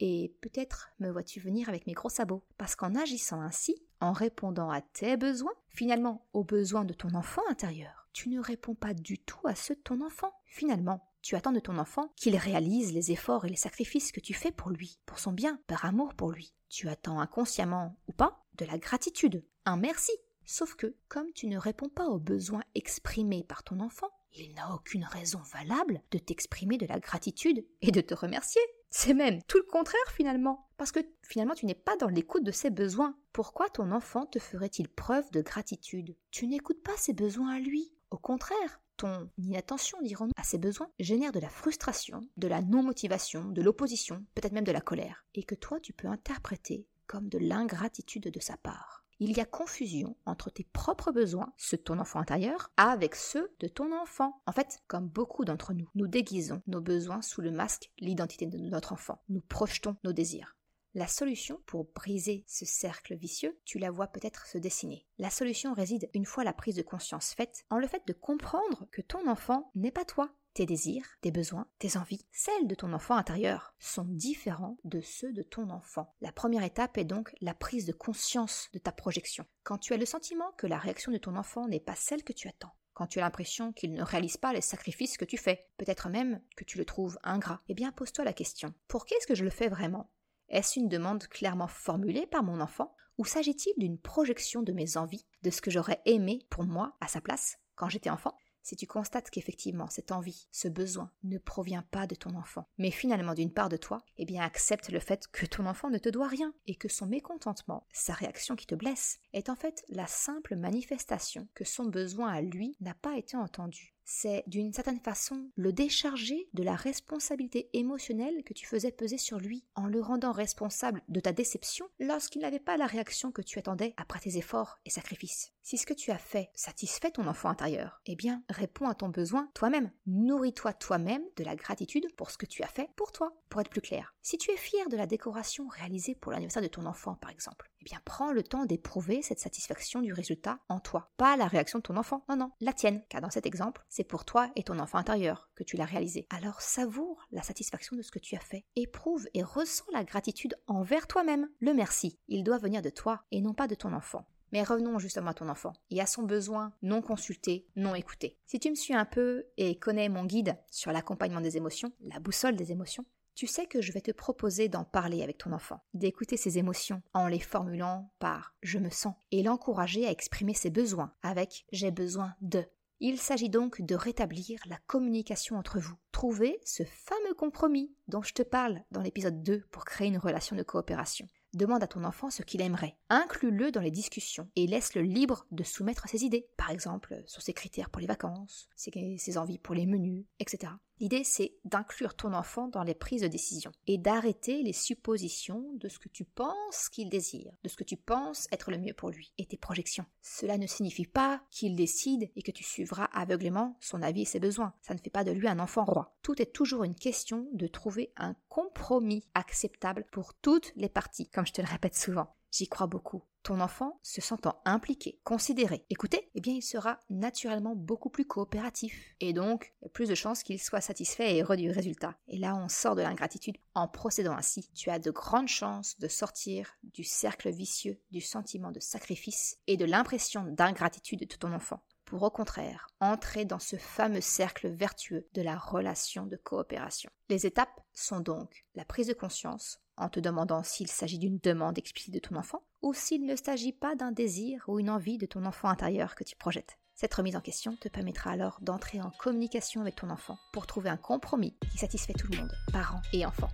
Et 0.00 0.34
peut-être 0.42 0.90
me 0.98 1.10
vois-tu 1.10 1.40
venir 1.40 1.68
avec 1.70 1.86
mes 1.86 1.94
gros 1.94 2.10
sabots, 2.10 2.44
parce 2.58 2.76
qu'en 2.76 2.94
agissant 2.94 3.40
ainsi, 3.40 3.76
en 4.00 4.12
répondant 4.12 4.70
à 4.70 4.82
tes 4.82 5.16
besoins, 5.16 5.54
finalement 5.68 6.26
aux 6.34 6.44
besoins 6.44 6.84
de 6.84 6.92
ton 6.92 7.14
enfant 7.14 7.42
intérieur, 7.48 8.08
tu 8.12 8.28
ne 8.28 8.40
réponds 8.40 8.74
pas 8.74 8.92
du 8.92 9.18
tout 9.18 9.46
à 9.46 9.54
ceux 9.54 9.76
de 9.76 9.80
ton 9.80 10.04
enfant. 10.04 10.32
Finalement, 10.44 11.08
tu 11.22 11.36
attends 11.36 11.52
de 11.52 11.60
ton 11.60 11.78
enfant 11.78 12.12
qu'il 12.16 12.36
réalise 12.36 12.92
les 12.92 13.12
efforts 13.12 13.46
et 13.46 13.48
les 13.48 13.56
sacrifices 13.56 14.12
que 14.12 14.20
tu 14.20 14.34
fais 14.34 14.52
pour 14.52 14.70
lui, 14.70 14.98
pour 15.06 15.18
son 15.18 15.32
bien, 15.32 15.58
par 15.66 15.86
amour 15.86 16.12
pour 16.12 16.32
lui. 16.32 16.52
Tu 16.76 16.88
attends 16.88 17.20
inconsciemment 17.20 17.96
ou 18.08 18.12
pas 18.12 18.44
de 18.56 18.64
la 18.64 18.78
gratitude, 18.78 19.44
un 19.64 19.76
merci. 19.76 20.10
Sauf 20.44 20.74
que, 20.74 20.96
comme 21.06 21.32
tu 21.32 21.46
ne 21.46 21.56
réponds 21.56 21.88
pas 21.88 22.08
aux 22.08 22.18
besoins 22.18 22.64
exprimés 22.74 23.44
par 23.44 23.62
ton 23.62 23.78
enfant, 23.78 24.10
il 24.32 24.52
n'a 24.54 24.74
aucune 24.74 25.04
raison 25.04 25.38
valable 25.52 26.02
de 26.10 26.18
t'exprimer 26.18 26.76
de 26.76 26.86
la 26.86 26.98
gratitude 26.98 27.64
et 27.80 27.92
de 27.92 28.00
te 28.00 28.12
remercier. 28.12 28.60
C'est 28.90 29.14
même 29.14 29.40
tout 29.44 29.58
le 29.58 29.70
contraire 29.70 30.10
finalement, 30.16 30.68
parce 30.76 30.90
que 30.90 30.98
finalement 31.22 31.54
tu 31.54 31.66
n'es 31.66 31.76
pas 31.76 31.96
dans 31.96 32.08
l'écoute 32.08 32.42
de 32.42 32.50
ses 32.50 32.70
besoins. 32.70 33.16
Pourquoi 33.32 33.70
ton 33.70 33.92
enfant 33.92 34.26
te 34.26 34.40
ferait-il 34.40 34.88
preuve 34.88 35.30
de 35.30 35.42
gratitude? 35.42 36.16
Tu 36.32 36.48
n'écoutes 36.48 36.82
pas 36.82 36.96
ses 36.96 37.12
besoins 37.12 37.54
à 37.54 37.60
lui. 37.60 37.92
Au 38.10 38.18
contraire, 38.18 38.80
ton 38.96 39.30
inattention, 39.38 39.98
dirons-nous, 40.02 40.32
à 40.36 40.44
ses 40.44 40.58
besoins 40.58 40.90
génère 40.98 41.32
de 41.32 41.40
la 41.40 41.48
frustration, 41.48 42.20
de 42.36 42.48
la 42.48 42.62
non-motivation, 42.62 43.44
de 43.44 43.62
l'opposition, 43.62 44.24
peut-être 44.34 44.52
même 44.52 44.64
de 44.64 44.72
la 44.72 44.80
colère, 44.80 45.24
et 45.34 45.42
que 45.42 45.54
toi 45.54 45.80
tu 45.80 45.92
peux 45.92 46.08
interpréter 46.08 46.86
comme 47.06 47.28
de 47.28 47.38
l'ingratitude 47.38 48.28
de 48.28 48.40
sa 48.40 48.56
part 48.56 49.04
il 49.20 49.36
y 49.36 49.40
a 49.40 49.44
confusion 49.44 50.16
entre 50.26 50.50
tes 50.50 50.64
propres 50.64 51.12
besoins, 51.12 51.52
ceux 51.56 51.76
de 51.76 51.82
ton 51.82 51.98
enfant 51.98 52.20
intérieur, 52.20 52.70
avec 52.76 53.14
ceux 53.14 53.52
de 53.60 53.68
ton 53.68 53.92
enfant. 53.96 54.42
En 54.46 54.52
fait, 54.52 54.80
comme 54.86 55.08
beaucoup 55.08 55.44
d'entre 55.44 55.72
nous, 55.72 55.88
nous 55.94 56.06
déguisons 56.06 56.62
nos 56.66 56.80
besoins 56.80 57.22
sous 57.22 57.40
le 57.40 57.50
masque 57.50 57.90
l'identité 57.98 58.46
de 58.46 58.58
notre 58.58 58.92
enfant. 58.92 59.22
Nous 59.28 59.40
projetons 59.40 59.96
nos 60.04 60.12
désirs. 60.12 60.56
La 60.96 61.08
solution 61.08 61.60
pour 61.66 61.86
briser 61.92 62.44
ce 62.46 62.64
cercle 62.64 63.16
vicieux, 63.16 63.58
tu 63.64 63.80
la 63.80 63.90
vois 63.90 64.06
peut-être 64.06 64.46
se 64.46 64.58
dessiner. 64.58 65.04
La 65.18 65.28
solution 65.28 65.74
réside, 65.74 66.08
une 66.14 66.24
fois 66.24 66.44
la 66.44 66.52
prise 66.52 66.76
de 66.76 66.82
conscience 66.82 67.34
faite, 67.34 67.64
en 67.68 67.78
le 67.78 67.88
fait 67.88 68.06
de 68.06 68.12
comprendre 68.12 68.86
que 68.92 69.02
ton 69.02 69.28
enfant 69.28 69.72
n'est 69.74 69.90
pas 69.90 70.04
toi, 70.04 70.32
tes 70.52 70.66
désirs, 70.66 71.04
tes 71.20 71.32
besoins, 71.32 71.66
tes 71.80 71.96
envies, 71.96 72.24
celles 72.30 72.68
de 72.68 72.76
ton 72.76 72.92
enfant 72.92 73.16
intérieur, 73.16 73.74
sont 73.80 74.04
différents 74.04 74.78
de 74.84 75.00
ceux 75.00 75.32
de 75.32 75.42
ton 75.42 75.68
enfant. 75.70 76.14
La 76.20 76.30
première 76.30 76.62
étape 76.62 76.96
est 76.96 77.04
donc 77.04 77.34
la 77.40 77.54
prise 77.54 77.86
de 77.86 77.92
conscience 77.92 78.68
de 78.72 78.78
ta 78.78 78.92
projection. 78.92 79.46
Quand 79.64 79.78
tu 79.78 79.94
as 79.94 79.96
le 79.96 80.06
sentiment 80.06 80.52
que 80.52 80.68
la 80.68 80.78
réaction 80.78 81.10
de 81.10 81.18
ton 81.18 81.34
enfant 81.34 81.66
n'est 81.66 81.80
pas 81.80 81.96
celle 81.96 82.22
que 82.22 82.32
tu 82.32 82.46
attends, 82.46 82.76
quand 82.92 83.08
tu 83.08 83.18
as 83.18 83.22
l'impression 83.22 83.72
qu'il 83.72 83.94
ne 83.94 84.02
réalise 84.04 84.36
pas 84.36 84.52
les 84.52 84.60
sacrifices 84.60 85.16
que 85.16 85.24
tu 85.24 85.38
fais, 85.38 85.66
peut-être 85.76 86.08
même 86.08 86.40
que 86.56 86.62
tu 86.62 86.78
le 86.78 86.84
trouves 86.84 87.18
ingrat, 87.24 87.62
eh 87.68 87.74
bien 87.74 87.90
pose-toi 87.90 88.24
la 88.24 88.32
question. 88.32 88.72
Pour 88.86 89.06
qui 89.06 89.14
est-ce 89.14 89.26
que 89.26 89.34
je 89.34 89.42
le 89.42 89.50
fais 89.50 89.68
vraiment? 89.68 90.08
Est-ce 90.54 90.78
une 90.78 90.88
demande 90.88 91.26
clairement 91.26 91.66
formulée 91.66 92.26
par 92.26 92.44
mon 92.44 92.60
enfant 92.60 92.94
ou 93.18 93.24
s'agit-il 93.24 93.74
d'une 93.76 93.98
projection 93.98 94.62
de 94.62 94.72
mes 94.72 94.96
envies, 94.96 95.26
de 95.42 95.50
ce 95.50 95.60
que 95.60 95.72
j'aurais 95.72 96.00
aimé 96.04 96.46
pour 96.48 96.62
moi 96.62 96.96
à 97.00 97.08
sa 97.08 97.20
place 97.20 97.58
quand 97.74 97.88
j'étais 97.88 98.08
enfant? 98.08 98.38
Si 98.62 98.76
tu 98.76 98.86
constates 98.86 99.30
qu'effectivement 99.30 99.88
cette 99.90 100.12
envie, 100.12 100.46
ce 100.52 100.68
besoin 100.68 101.10
ne 101.24 101.38
provient 101.38 101.82
pas 101.90 102.06
de 102.06 102.14
ton 102.14 102.36
enfant, 102.36 102.68
mais 102.78 102.92
finalement 102.92 103.34
d'une 103.34 103.52
part 103.52 103.68
de 103.68 103.76
toi, 103.76 104.04
eh 104.16 104.24
bien 104.24 104.44
accepte 104.44 104.90
le 104.90 105.00
fait 105.00 105.26
que 105.32 105.44
ton 105.44 105.66
enfant 105.66 105.90
ne 105.90 105.98
te 105.98 106.08
doit 106.08 106.28
rien 106.28 106.54
et 106.68 106.76
que 106.76 106.88
son 106.88 107.06
mécontentement, 107.06 107.88
sa 107.92 108.12
réaction 108.12 108.54
qui 108.54 108.66
te 108.66 108.76
blesse, 108.76 109.18
est 109.32 109.48
en 109.48 109.56
fait 109.56 109.84
la 109.88 110.06
simple 110.06 110.54
manifestation 110.54 111.48
que 111.54 111.64
son 111.64 111.86
besoin 111.86 112.32
à 112.32 112.40
lui 112.40 112.76
n'a 112.80 112.94
pas 112.94 113.16
été 113.18 113.36
entendu. 113.36 113.93
C'est 114.04 114.44
d'une 114.46 114.72
certaine 114.72 115.00
façon 115.00 115.50
le 115.56 115.72
décharger 115.72 116.48
de 116.52 116.62
la 116.62 116.74
responsabilité 116.74 117.70
émotionnelle 117.72 118.44
que 118.44 118.54
tu 118.54 118.66
faisais 118.66 118.92
peser 118.92 119.18
sur 119.18 119.38
lui 119.38 119.64
en 119.74 119.86
le 119.86 120.00
rendant 120.00 120.32
responsable 120.32 121.02
de 121.08 121.20
ta 121.20 121.32
déception 121.32 121.86
lorsqu'il 121.98 122.42
n'avait 122.42 122.58
pas 122.58 122.76
la 122.76 122.86
réaction 122.86 123.32
que 123.32 123.42
tu 123.42 123.58
attendais 123.58 123.94
après 123.96 124.20
tes 124.20 124.36
efforts 124.36 124.78
et 124.84 124.90
sacrifices. 124.90 125.52
Si 125.62 125.78
ce 125.78 125.86
que 125.86 125.94
tu 125.94 126.10
as 126.10 126.18
fait 126.18 126.50
satisfait 126.54 127.10
ton 127.10 127.26
enfant 127.26 127.48
intérieur, 127.48 128.02
eh 128.04 128.16
bien, 128.16 128.42
réponds 128.50 128.88
à 128.88 128.94
ton 128.94 129.08
besoin 129.08 129.48
toi-même. 129.54 129.90
Nourris-toi 130.06 130.74
toi-même 130.74 131.24
de 131.36 131.44
la 131.44 131.56
gratitude 131.56 132.06
pour 132.16 132.30
ce 132.30 132.36
que 132.36 132.44
tu 132.44 132.62
as 132.62 132.68
fait 132.68 132.90
pour 132.96 133.12
toi. 133.12 133.32
Pour 133.48 133.60
être 133.60 133.70
plus 133.70 133.80
clair, 133.80 134.14
si 134.20 134.36
tu 134.36 134.50
es 134.50 134.56
fier 134.56 134.88
de 134.88 134.96
la 134.96 135.06
décoration 135.06 135.68
réalisée 135.68 136.14
pour 136.14 136.32
l'anniversaire 136.32 136.62
de 136.62 136.68
ton 136.68 136.84
enfant, 136.86 137.14
par 137.14 137.30
exemple, 137.30 137.70
eh 137.80 137.84
bien, 137.84 138.00
prends 138.04 138.32
le 138.32 138.42
temps 138.42 138.66
d'éprouver 138.66 139.22
cette 139.22 139.38
satisfaction 139.38 140.02
du 140.02 140.12
résultat 140.12 140.58
en 140.68 140.80
toi. 140.80 141.10
Pas 141.16 141.36
la 141.36 141.46
réaction 141.46 141.78
de 141.78 141.84
ton 141.84 141.96
enfant, 141.96 142.24
non, 142.28 142.36
non, 142.36 142.50
la 142.60 142.72
tienne. 142.72 143.02
Car 143.08 143.20
dans 143.20 143.30
cet 143.30 143.46
exemple, 143.46 143.82
c'est 143.94 144.02
pour 144.02 144.24
toi 144.24 144.50
et 144.56 144.64
ton 144.64 144.80
enfant 144.80 144.98
intérieur 144.98 145.48
que 145.54 145.62
tu 145.62 145.76
l'as 145.76 145.84
réalisé. 145.84 146.26
Alors 146.28 146.60
savoure 146.60 147.28
la 147.30 147.42
satisfaction 147.42 147.94
de 147.94 148.02
ce 148.02 148.10
que 148.10 148.18
tu 148.18 148.34
as 148.34 148.40
fait. 148.40 148.64
Éprouve 148.74 149.28
et 149.34 149.44
ressens 149.44 149.84
la 149.92 150.02
gratitude 150.02 150.56
envers 150.66 151.06
toi-même. 151.06 151.48
Le 151.60 151.72
merci, 151.74 152.18
il 152.26 152.42
doit 152.42 152.58
venir 152.58 152.82
de 152.82 152.90
toi 152.90 153.22
et 153.30 153.40
non 153.40 153.54
pas 153.54 153.68
de 153.68 153.76
ton 153.76 153.92
enfant. 153.92 154.26
Mais 154.50 154.64
revenons 154.64 154.98
justement 154.98 155.30
à 155.30 155.34
ton 155.34 155.48
enfant 155.48 155.74
et 155.90 156.00
à 156.00 156.06
son 156.06 156.24
besoin 156.24 156.72
non 156.82 157.02
consulté, 157.02 157.68
non 157.76 157.94
écouté. 157.94 158.36
Si 158.46 158.58
tu 158.58 158.68
me 158.68 158.74
suis 158.74 158.94
un 158.94 159.04
peu 159.04 159.44
et 159.58 159.78
connais 159.78 160.08
mon 160.08 160.24
guide 160.24 160.58
sur 160.72 160.90
l'accompagnement 160.90 161.40
des 161.40 161.56
émotions, 161.56 161.92
la 162.00 162.18
boussole 162.18 162.56
des 162.56 162.72
émotions, 162.72 163.06
tu 163.36 163.46
sais 163.46 163.66
que 163.66 163.80
je 163.80 163.92
vais 163.92 164.00
te 164.00 164.10
proposer 164.10 164.68
d'en 164.68 164.84
parler 164.84 165.22
avec 165.22 165.38
ton 165.38 165.52
enfant, 165.52 165.84
d'écouter 165.92 166.36
ses 166.36 166.58
émotions 166.58 167.00
en 167.12 167.28
les 167.28 167.38
formulant 167.38 168.12
par 168.18 168.56
je 168.60 168.80
me 168.80 168.90
sens 168.90 169.14
et 169.30 169.44
l'encourager 169.44 170.04
à 170.04 170.10
exprimer 170.10 170.54
ses 170.54 170.70
besoins 170.70 171.12
avec 171.22 171.64
j'ai 171.70 171.92
besoin 171.92 172.34
de. 172.40 172.64
Il 173.06 173.18
s'agit 173.18 173.50
donc 173.50 173.82
de 173.82 173.94
rétablir 173.94 174.58
la 174.64 174.78
communication 174.86 175.58
entre 175.58 175.78
vous. 175.78 175.92
Trouver 176.10 176.58
ce 176.64 176.84
fameux 176.84 177.34
compromis 177.34 177.94
dont 178.08 178.22
je 178.22 178.32
te 178.32 178.40
parle 178.40 178.82
dans 178.92 179.02
l'épisode 179.02 179.42
2 179.42 179.66
pour 179.70 179.84
créer 179.84 180.08
une 180.08 180.16
relation 180.16 180.56
de 180.56 180.62
coopération. 180.62 181.28
Demande 181.52 181.82
à 181.82 181.86
ton 181.86 182.02
enfant 182.02 182.30
ce 182.30 182.40
qu'il 182.40 182.62
aimerait. 182.62 182.96
Inclus-le 183.10 183.70
dans 183.70 183.82
les 183.82 183.90
discussions 183.90 184.48
et 184.56 184.66
laisse-le 184.66 185.02
libre 185.02 185.46
de 185.50 185.62
soumettre 185.62 186.08
ses 186.08 186.24
idées. 186.24 186.48
Par 186.56 186.70
exemple, 186.70 187.22
sur 187.26 187.42
ses 187.42 187.52
critères 187.52 187.90
pour 187.90 188.00
les 188.00 188.06
vacances, 188.06 188.70
ses, 188.74 189.36
envies 189.36 189.58
pour 189.58 189.74
les 189.74 189.84
menus, 189.84 190.24
etc. 190.40 190.72
L'idée, 191.00 191.24
c'est 191.24 191.54
d'inclure 191.64 192.14
ton 192.14 192.32
enfant 192.32 192.68
dans 192.68 192.84
les 192.84 192.94
prises 192.94 193.22
de 193.22 193.28
décision 193.28 193.72
et 193.86 193.98
d'arrêter 193.98 194.62
les 194.62 194.72
suppositions 194.72 195.72
de 195.74 195.88
ce 195.88 195.98
que 195.98 196.08
tu 196.08 196.24
penses 196.24 196.88
qu'il 196.88 197.08
désire, 197.08 197.52
de 197.64 197.68
ce 197.68 197.76
que 197.76 197.84
tu 197.84 197.96
penses 197.96 198.46
être 198.52 198.70
le 198.70 198.78
mieux 198.78 198.94
pour 198.94 199.10
lui 199.10 199.32
et 199.38 199.46
tes 199.46 199.56
projections. 199.56 200.06
Cela 200.22 200.56
ne 200.56 200.66
signifie 200.66 201.06
pas 201.06 201.42
qu'il 201.50 201.74
décide 201.74 202.30
et 202.36 202.42
que 202.42 202.52
tu 202.52 202.62
suivras 202.62 203.06
aveuglément 203.12 203.76
son 203.80 204.02
avis 204.02 204.22
et 204.22 204.26
ses 204.26 204.40
besoins. 204.40 204.72
Ça 204.82 204.94
ne 204.94 205.00
fait 205.00 205.10
pas 205.10 205.24
de 205.24 205.32
lui 205.32 205.48
un 205.48 205.58
enfant 205.58 205.84
roi. 205.84 206.16
Tout 206.22 206.40
est 206.40 206.52
toujours 206.52 206.84
une 206.84 206.94
question 206.94 207.48
de 207.52 207.66
trouver 207.66 208.12
un 208.16 208.36
compromis 208.48 209.26
acceptable 209.34 210.06
pour 210.12 210.34
toutes 210.34 210.72
les 210.76 210.88
parties, 210.88 211.28
comme 211.28 211.46
je 211.46 211.52
te 211.52 211.60
le 211.60 211.68
répète 211.68 211.96
souvent. 211.96 212.34
J'y 212.54 212.68
crois 212.68 212.86
beaucoup. 212.86 213.24
Ton 213.42 213.58
enfant, 213.58 213.98
se 214.04 214.20
sentant 214.20 214.62
impliqué, 214.64 215.18
considéré, 215.24 215.84
écouté, 215.90 216.30
eh 216.36 216.40
bien 216.40 216.54
il 216.54 216.62
sera 216.62 217.00
naturellement 217.10 217.74
beaucoup 217.74 218.10
plus 218.10 218.26
coopératif. 218.26 219.16
Et 219.18 219.32
donc, 219.32 219.74
il 219.80 219.86
y 219.86 219.88
a 219.88 219.90
plus 219.90 220.08
de 220.08 220.14
chances 220.14 220.44
qu'il 220.44 220.62
soit 220.62 220.80
satisfait 220.80 221.34
et 221.34 221.42
heureux 221.42 221.56
du 221.56 221.68
résultat. 221.72 222.16
Et 222.28 222.38
là, 222.38 222.54
on 222.54 222.68
sort 222.68 222.94
de 222.94 223.02
l'ingratitude. 223.02 223.56
En 223.74 223.88
procédant 223.88 224.36
ainsi, 224.36 224.70
tu 224.72 224.88
as 224.88 225.00
de 225.00 225.10
grandes 225.10 225.48
chances 225.48 225.98
de 225.98 226.06
sortir 226.06 226.78
du 226.84 227.02
cercle 227.02 227.50
vicieux 227.50 228.00
du 228.12 228.20
sentiment 228.20 228.70
de 228.70 228.78
sacrifice 228.78 229.58
et 229.66 229.76
de 229.76 229.84
l'impression 229.84 230.44
d'ingratitude 230.44 231.26
de 231.28 231.34
ton 231.34 231.52
enfant 231.52 231.82
pour 232.04 232.22
au 232.22 232.30
contraire 232.30 232.86
entrer 233.00 233.44
dans 233.44 233.58
ce 233.58 233.74
fameux 233.74 234.20
cercle 234.20 234.68
vertueux 234.68 235.26
de 235.34 235.42
la 235.42 235.56
relation 235.56 236.26
de 236.26 236.36
coopération. 236.36 237.10
Les 237.28 237.46
étapes 237.46 237.80
sont 237.92 238.20
donc 238.20 238.64
la 238.76 238.84
prise 238.84 239.08
de 239.08 239.14
conscience, 239.14 239.80
en 239.96 240.08
te 240.08 240.20
demandant 240.20 240.62
s'il 240.62 240.88
s'agit 240.88 241.18
d'une 241.18 241.38
demande 241.38 241.78
explicite 241.78 242.14
de 242.14 242.18
ton 242.18 242.36
enfant 242.36 242.62
ou 242.82 242.94
s'il 242.94 243.24
ne 243.24 243.36
s'agit 243.36 243.72
pas 243.72 243.94
d'un 243.94 244.12
désir 244.12 244.64
ou 244.68 244.78
une 244.78 244.90
envie 244.90 245.18
de 245.18 245.26
ton 245.26 245.44
enfant 245.44 245.68
intérieur 245.68 246.14
que 246.14 246.24
tu 246.24 246.36
projettes. 246.36 246.78
Cette 246.94 247.14
remise 247.14 247.36
en 247.36 247.40
question 247.40 247.76
te 247.76 247.88
permettra 247.88 248.30
alors 248.30 248.58
d'entrer 248.60 249.00
en 249.00 249.10
communication 249.10 249.80
avec 249.80 249.96
ton 249.96 250.10
enfant 250.10 250.38
pour 250.52 250.66
trouver 250.66 250.90
un 250.90 250.96
compromis 250.96 251.56
qui 251.72 251.78
satisfait 251.78 252.14
tout 252.14 252.28
le 252.30 252.38
monde, 252.38 252.52
parents 252.72 253.02
et 253.12 253.26
enfants. 253.26 253.50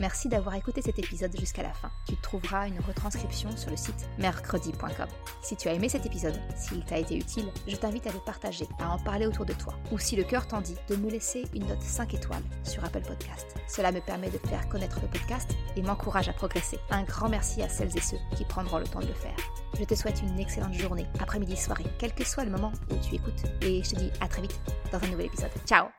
Merci 0.00 0.28
d'avoir 0.28 0.54
écouté 0.54 0.82
cet 0.82 0.98
épisode 0.98 1.36
jusqu'à 1.38 1.62
la 1.62 1.72
fin. 1.72 1.90
Tu 2.08 2.16
trouveras 2.16 2.66
une 2.66 2.80
retranscription 2.80 3.54
sur 3.56 3.70
le 3.70 3.76
site 3.76 4.08
mercredi.com. 4.18 5.06
Si 5.42 5.56
tu 5.56 5.68
as 5.68 5.74
aimé 5.74 5.88
cet 5.88 6.06
épisode, 6.06 6.38
s'il 6.56 6.84
t'a 6.84 6.98
été 6.98 7.16
utile, 7.16 7.46
je 7.68 7.76
t'invite 7.76 8.06
à 8.06 8.12
le 8.12 8.18
partager, 8.18 8.66
à 8.80 8.90
en 8.90 8.98
parler 8.98 9.26
autour 9.26 9.44
de 9.44 9.52
toi, 9.52 9.74
ou 9.92 9.98
si 9.98 10.16
le 10.16 10.24
cœur 10.24 10.46
t'en 10.46 10.60
dit, 10.60 10.76
de 10.88 10.96
me 10.96 11.10
laisser 11.10 11.44
une 11.54 11.66
note 11.66 11.82
5 11.82 12.14
étoiles 12.14 12.42
sur 12.64 12.84
Apple 12.84 13.02
Podcast. 13.02 13.54
Cela 13.68 13.92
me 13.92 14.00
permet 14.00 14.30
de 14.30 14.38
faire 14.38 14.68
connaître 14.68 14.98
le 15.00 15.08
podcast 15.08 15.50
et 15.76 15.82
m'encourage 15.82 16.28
à 16.28 16.32
progresser. 16.32 16.78
Un 16.90 17.04
grand 17.04 17.28
merci 17.28 17.62
à 17.62 17.68
celles 17.68 17.96
et 17.96 18.00
ceux 18.00 18.18
qui 18.36 18.44
prendront 18.44 18.78
le 18.78 18.86
temps 18.86 19.00
de 19.00 19.06
le 19.06 19.14
faire. 19.14 19.36
Je 19.78 19.84
te 19.84 19.94
souhaite 19.94 20.20
une 20.22 20.38
excellente 20.38 20.74
journée, 20.74 21.06
après-midi, 21.20 21.56
soirée, 21.56 21.86
quel 21.98 22.14
que 22.14 22.24
soit 22.24 22.44
le 22.44 22.50
moment 22.50 22.72
où 22.90 22.96
tu 22.96 23.14
écoutes, 23.14 23.44
et 23.60 23.82
je 23.84 23.90
te 23.90 23.96
dis 23.96 24.10
à 24.20 24.28
très 24.28 24.42
vite 24.42 24.60
dans 24.90 24.98
un 25.02 25.08
nouvel 25.08 25.26
épisode. 25.26 25.50
Ciao 25.66 25.92